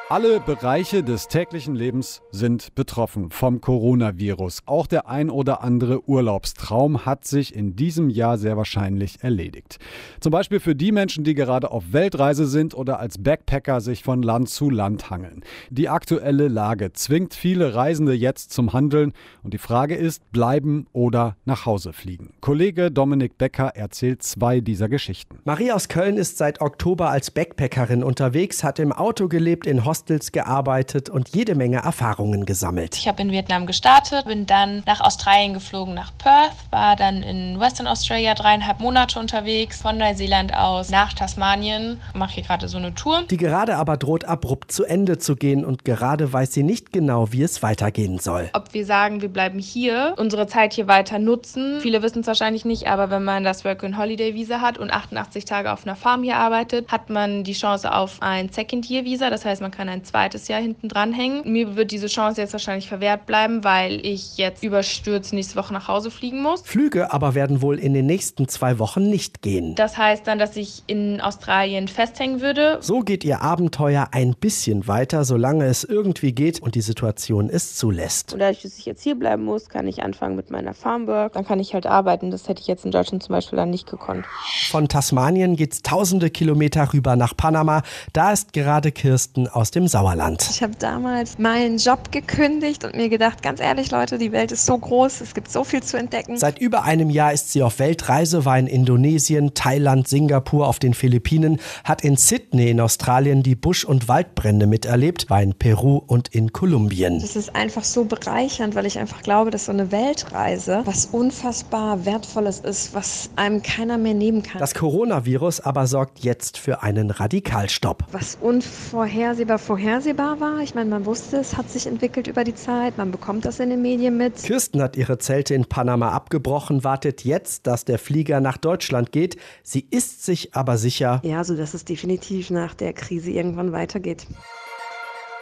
Alle 0.08 0.38
Bereiche 0.38 1.02
des 1.02 1.26
täglichen 1.26 1.74
Lebens 1.74 2.22
sind 2.30 2.76
betroffen 2.76 3.32
vom 3.32 3.60
Coronavirus. 3.60 4.60
Auch 4.64 4.86
der 4.86 5.08
ein 5.08 5.30
oder 5.30 5.64
andere 5.64 6.08
Urlaubstraum 6.08 7.04
hat 7.04 7.24
sich 7.24 7.52
in 7.56 7.74
diesem 7.74 8.08
Jahr 8.08 8.38
sehr 8.38 8.56
wahrscheinlich 8.56 9.24
erledigt. 9.24 9.78
Zum 10.20 10.30
Beispiel 10.30 10.60
für 10.60 10.76
die 10.76 10.92
Menschen, 10.92 11.24
die 11.24 11.34
gerade 11.34 11.72
auf 11.72 11.92
Weltreise 11.92 12.46
sind 12.46 12.72
oder 12.72 13.00
als 13.00 13.18
Backpacker 13.18 13.80
sich 13.80 14.04
von 14.04 14.22
Land 14.22 14.48
zu 14.48 14.70
Land 14.70 15.10
hangeln. 15.10 15.42
Die 15.70 15.88
aktuelle 15.88 16.46
Lage 16.46 16.92
zwingt 16.92 17.34
viele 17.34 17.74
Reisende 17.74 18.12
jetzt 18.12 18.52
zum 18.52 18.72
Handeln 18.72 19.12
und 19.42 19.54
die 19.54 19.58
Frage 19.58 19.96
ist, 19.96 20.30
bleiben 20.30 20.86
oder 20.92 21.36
nach 21.46 21.66
Hause 21.66 21.92
fliegen. 21.92 22.32
Kollege 22.40 22.92
Dominik 22.92 23.38
Becker 23.38 23.72
erzählt 23.74 24.22
zwei 24.22 24.60
dieser 24.60 24.88
Geschichten. 24.88 25.40
Marie 25.44 25.72
aus 25.72 25.88
Köln 25.88 26.16
ist 26.16 26.38
seit 26.38 26.60
Oktober 26.60 27.10
als 27.10 27.32
Backpackerin 27.32 28.04
unterwegs, 28.04 28.62
hat 28.62 28.78
im 28.78 28.92
Auto 28.92 29.26
gelebt, 29.26 29.66
in 29.66 29.84
Hostel 29.84 29.95
Hostels 29.96 30.30
gearbeitet 30.30 31.08
und 31.08 31.30
jede 31.30 31.54
Menge 31.54 31.78
Erfahrungen 31.78 32.44
gesammelt. 32.44 32.96
Ich 32.96 33.08
habe 33.08 33.22
in 33.22 33.30
Vietnam 33.30 33.64
gestartet, 33.64 34.26
bin 34.26 34.44
dann 34.44 34.82
nach 34.84 35.00
Australien 35.00 35.54
geflogen, 35.54 35.94
nach 35.94 36.12
Perth, 36.18 36.52
war 36.70 36.96
dann 36.96 37.22
in 37.22 37.58
Western 37.58 37.86
Australia 37.86 38.34
dreieinhalb 38.34 38.80
Monate 38.80 39.18
unterwegs, 39.18 39.80
von 39.80 39.96
Neuseeland 39.96 40.54
aus 40.54 40.90
nach 40.90 41.14
Tasmanien, 41.14 41.98
mache 42.12 42.34
hier 42.34 42.42
gerade 42.42 42.68
so 42.68 42.76
eine 42.76 42.94
Tour. 42.94 43.22
Die 43.30 43.38
gerade 43.38 43.76
aber 43.76 43.96
droht 43.96 44.26
abrupt 44.26 44.70
zu 44.70 44.84
Ende 44.84 45.16
zu 45.16 45.34
gehen 45.34 45.64
und 45.64 45.86
gerade 45.86 46.30
weiß 46.30 46.52
sie 46.52 46.62
nicht 46.62 46.92
genau, 46.92 47.32
wie 47.32 47.42
es 47.42 47.62
weitergehen 47.62 48.18
soll. 48.18 48.50
Ob 48.52 48.74
wir 48.74 48.84
sagen, 48.84 49.22
wir 49.22 49.30
bleiben 49.30 49.58
hier, 49.58 50.14
unsere 50.18 50.46
Zeit 50.46 50.74
hier 50.74 50.88
weiter 50.88 51.18
nutzen. 51.18 51.80
Viele 51.80 52.02
wissen 52.02 52.20
es 52.20 52.26
wahrscheinlich 52.26 52.66
nicht, 52.66 52.86
aber 52.86 53.08
wenn 53.08 53.24
man 53.24 53.44
das 53.44 53.64
Work 53.64 53.82
and 53.82 53.96
Holiday 53.96 54.34
Visa 54.34 54.60
hat 54.60 54.76
und 54.76 54.90
88 54.90 55.46
Tage 55.46 55.72
auf 55.72 55.86
einer 55.86 55.96
Farm 55.96 56.22
hier 56.22 56.36
arbeitet, 56.36 56.92
hat 56.92 57.08
man 57.08 57.44
die 57.44 57.54
Chance 57.54 57.90
auf 57.90 58.18
ein 58.20 58.50
Second 58.50 58.90
Year 58.90 59.04
Visa. 59.04 59.30
Das 59.30 59.46
heißt, 59.46 59.62
man 59.62 59.70
kann 59.70 59.85
kann 59.86 59.94
ein 59.94 60.04
zweites 60.04 60.48
Jahr 60.48 60.60
hinten 60.60 60.88
dranhängen. 60.88 61.42
Mir 61.50 61.76
wird 61.76 61.92
diese 61.92 62.08
Chance 62.08 62.40
jetzt 62.40 62.52
wahrscheinlich 62.52 62.88
verwehrt 62.88 63.26
bleiben, 63.26 63.62
weil 63.62 64.04
ich 64.04 64.36
jetzt 64.36 64.64
überstürzt 64.64 65.32
nächste 65.32 65.56
Woche 65.56 65.72
nach 65.72 65.86
Hause 65.86 66.10
fliegen 66.10 66.42
muss. 66.42 66.62
Flüge 66.62 67.12
aber 67.12 67.34
werden 67.34 67.62
wohl 67.62 67.78
in 67.78 67.94
den 67.94 68.06
nächsten 68.06 68.48
zwei 68.48 68.78
Wochen 68.78 69.08
nicht 69.08 69.42
gehen. 69.42 69.74
Das 69.76 69.96
heißt 69.96 70.26
dann, 70.26 70.38
dass 70.38 70.56
ich 70.56 70.82
in 70.86 71.20
Australien 71.20 71.88
festhängen 71.88 72.40
würde. 72.40 72.78
So 72.80 73.00
geht 73.00 73.24
ihr 73.24 73.42
Abenteuer 73.42 74.08
ein 74.12 74.34
bisschen 74.34 74.88
weiter, 74.88 75.24
solange 75.24 75.66
es 75.66 75.84
irgendwie 75.84 76.32
geht 76.32 76.60
und 76.60 76.74
die 76.74 76.80
Situation 76.80 77.48
es 77.48 77.76
zulässt. 77.76 78.32
Und 78.32 78.40
dadurch, 78.40 78.62
dass 78.62 78.78
ich 78.78 78.86
jetzt 78.86 79.02
hier 79.02 79.14
bleiben 79.14 79.44
muss, 79.44 79.68
kann 79.68 79.86
ich 79.86 80.02
anfangen 80.02 80.36
mit 80.36 80.50
meiner 80.50 80.74
Farmwork. 80.74 81.34
Dann 81.34 81.46
kann 81.46 81.60
ich 81.60 81.74
halt 81.74 81.86
arbeiten. 81.86 82.30
Das 82.30 82.48
hätte 82.48 82.60
ich 82.60 82.66
jetzt 82.66 82.84
in 82.84 82.90
Deutschland 82.90 83.22
zum 83.22 83.32
Beispiel 83.32 83.56
dann 83.56 83.70
nicht 83.70 83.88
gekonnt. 83.88 84.24
Von 84.70 84.88
Tasmanien 84.88 85.54
geht 85.54 85.72
es 85.74 85.82
tausende 85.82 86.30
Kilometer 86.30 86.92
rüber 86.92 87.14
nach 87.14 87.36
Panama. 87.36 87.82
Da 88.12 88.32
ist 88.32 88.52
gerade 88.52 88.90
Kirsten 88.90 89.46
aus 89.46 89.70
dem 89.76 89.86
Sauerland. 89.86 90.48
Ich 90.50 90.62
habe 90.62 90.74
damals 90.78 91.38
meinen 91.38 91.78
Job 91.78 92.10
gekündigt 92.10 92.84
und 92.84 92.96
mir 92.96 93.08
gedacht, 93.08 93.42
ganz 93.42 93.60
ehrlich 93.60 93.90
Leute, 93.90 94.18
die 94.18 94.32
Welt 94.32 94.50
ist 94.50 94.66
so 94.66 94.76
groß, 94.76 95.20
es 95.20 95.34
gibt 95.34 95.52
so 95.52 95.62
viel 95.62 95.82
zu 95.82 95.96
entdecken. 95.96 96.36
Seit 96.36 96.58
über 96.58 96.82
einem 96.82 97.10
Jahr 97.10 97.32
ist 97.32 97.52
sie 97.52 97.62
auf 97.62 97.78
Weltreise, 97.78 98.44
war 98.44 98.58
in 98.58 98.66
Indonesien, 98.66 99.54
Thailand, 99.54 100.08
Singapur, 100.08 100.66
auf 100.66 100.78
den 100.78 100.94
Philippinen, 100.94 101.60
hat 101.84 102.02
in 102.02 102.16
Sydney 102.16 102.70
in 102.70 102.80
Australien 102.80 103.42
die 103.42 103.54
Busch- 103.54 103.84
und 103.84 104.08
Waldbrände 104.08 104.66
miterlebt, 104.66 105.30
war 105.30 105.42
in 105.42 105.54
Peru 105.54 105.98
und 106.06 106.28
in 106.28 106.52
Kolumbien. 106.52 107.20
Das 107.20 107.36
ist 107.36 107.54
einfach 107.54 107.84
so 107.84 108.04
bereichernd, 108.04 108.74
weil 108.74 108.86
ich 108.86 108.98
einfach 108.98 109.22
glaube, 109.22 109.50
dass 109.50 109.66
so 109.66 109.72
eine 109.72 109.92
Weltreise 109.92 110.82
was 110.84 111.06
unfassbar 111.06 112.04
Wertvolles 112.06 112.60
ist, 112.60 112.94
was 112.94 113.28
einem 113.36 113.62
keiner 113.62 113.98
mehr 113.98 114.14
nehmen 114.14 114.42
kann. 114.42 114.58
Das 114.58 114.74
Coronavirus 114.74 115.60
aber 115.60 115.86
sorgt 115.86 116.20
jetzt 116.20 116.56
für 116.56 116.82
einen 116.82 117.10
Radikalstopp. 117.10 118.04
Was 118.12 118.38
unvorhersehbar 118.40 119.58
vorhersehbar 119.66 120.40
war. 120.40 120.60
Ich 120.60 120.74
meine, 120.74 120.88
man 120.88 121.04
wusste, 121.04 121.38
es 121.38 121.56
hat 121.56 121.68
sich 121.68 121.86
entwickelt 121.86 122.28
über 122.28 122.44
die 122.44 122.54
Zeit, 122.54 122.96
man 122.96 123.10
bekommt 123.10 123.44
das 123.44 123.58
in 123.58 123.68
den 123.68 123.82
Medien 123.82 124.16
mit. 124.16 124.36
Kirsten 124.36 124.80
hat 124.80 124.96
ihre 124.96 125.18
Zelte 125.18 125.54
in 125.54 125.66
Panama 125.66 126.12
abgebrochen, 126.12 126.84
wartet 126.84 127.24
jetzt, 127.24 127.66
dass 127.66 127.84
der 127.84 127.98
Flieger 127.98 128.40
nach 128.40 128.56
Deutschland 128.56 129.10
geht. 129.10 129.36
Sie 129.62 129.84
ist 129.90 130.24
sich 130.24 130.54
aber 130.54 130.78
sicher. 130.78 131.20
Ja, 131.24 131.42
so 131.42 131.56
dass 131.56 131.74
es 131.74 131.84
definitiv 131.84 132.50
nach 132.50 132.74
der 132.74 132.92
Krise 132.92 133.30
irgendwann 133.30 133.72
weitergeht. 133.72 134.26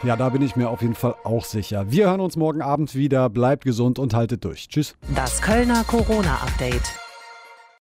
Ja, 0.03 0.15
da 0.15 0.29
bin 0.29 0.41
ich 0.41 0.55
mir 0.55 0.69
auf 0.69 0.81
jeden 0.81 0.95
Fall 0.95 1.15
auch 1.23 1.45
sicher. 1.45 1.91
Wir 1.91 2.09
hören 2.09 2.19
uns 2.19 2.35
morgen 2.35 2.61
Abend 2.61 2.95
wieder. 2.95 3.29
Bleibt 3.29 3.63
gesund 3.63 3.97
und 3.99 4.13
haltet 4.13 4.43
durch. 4.43 4.67
Tschüss. 4.67 4.95
Das 5.15 5.41
Kölner 5.41 5.83
Corona-Update. 5.83 7.04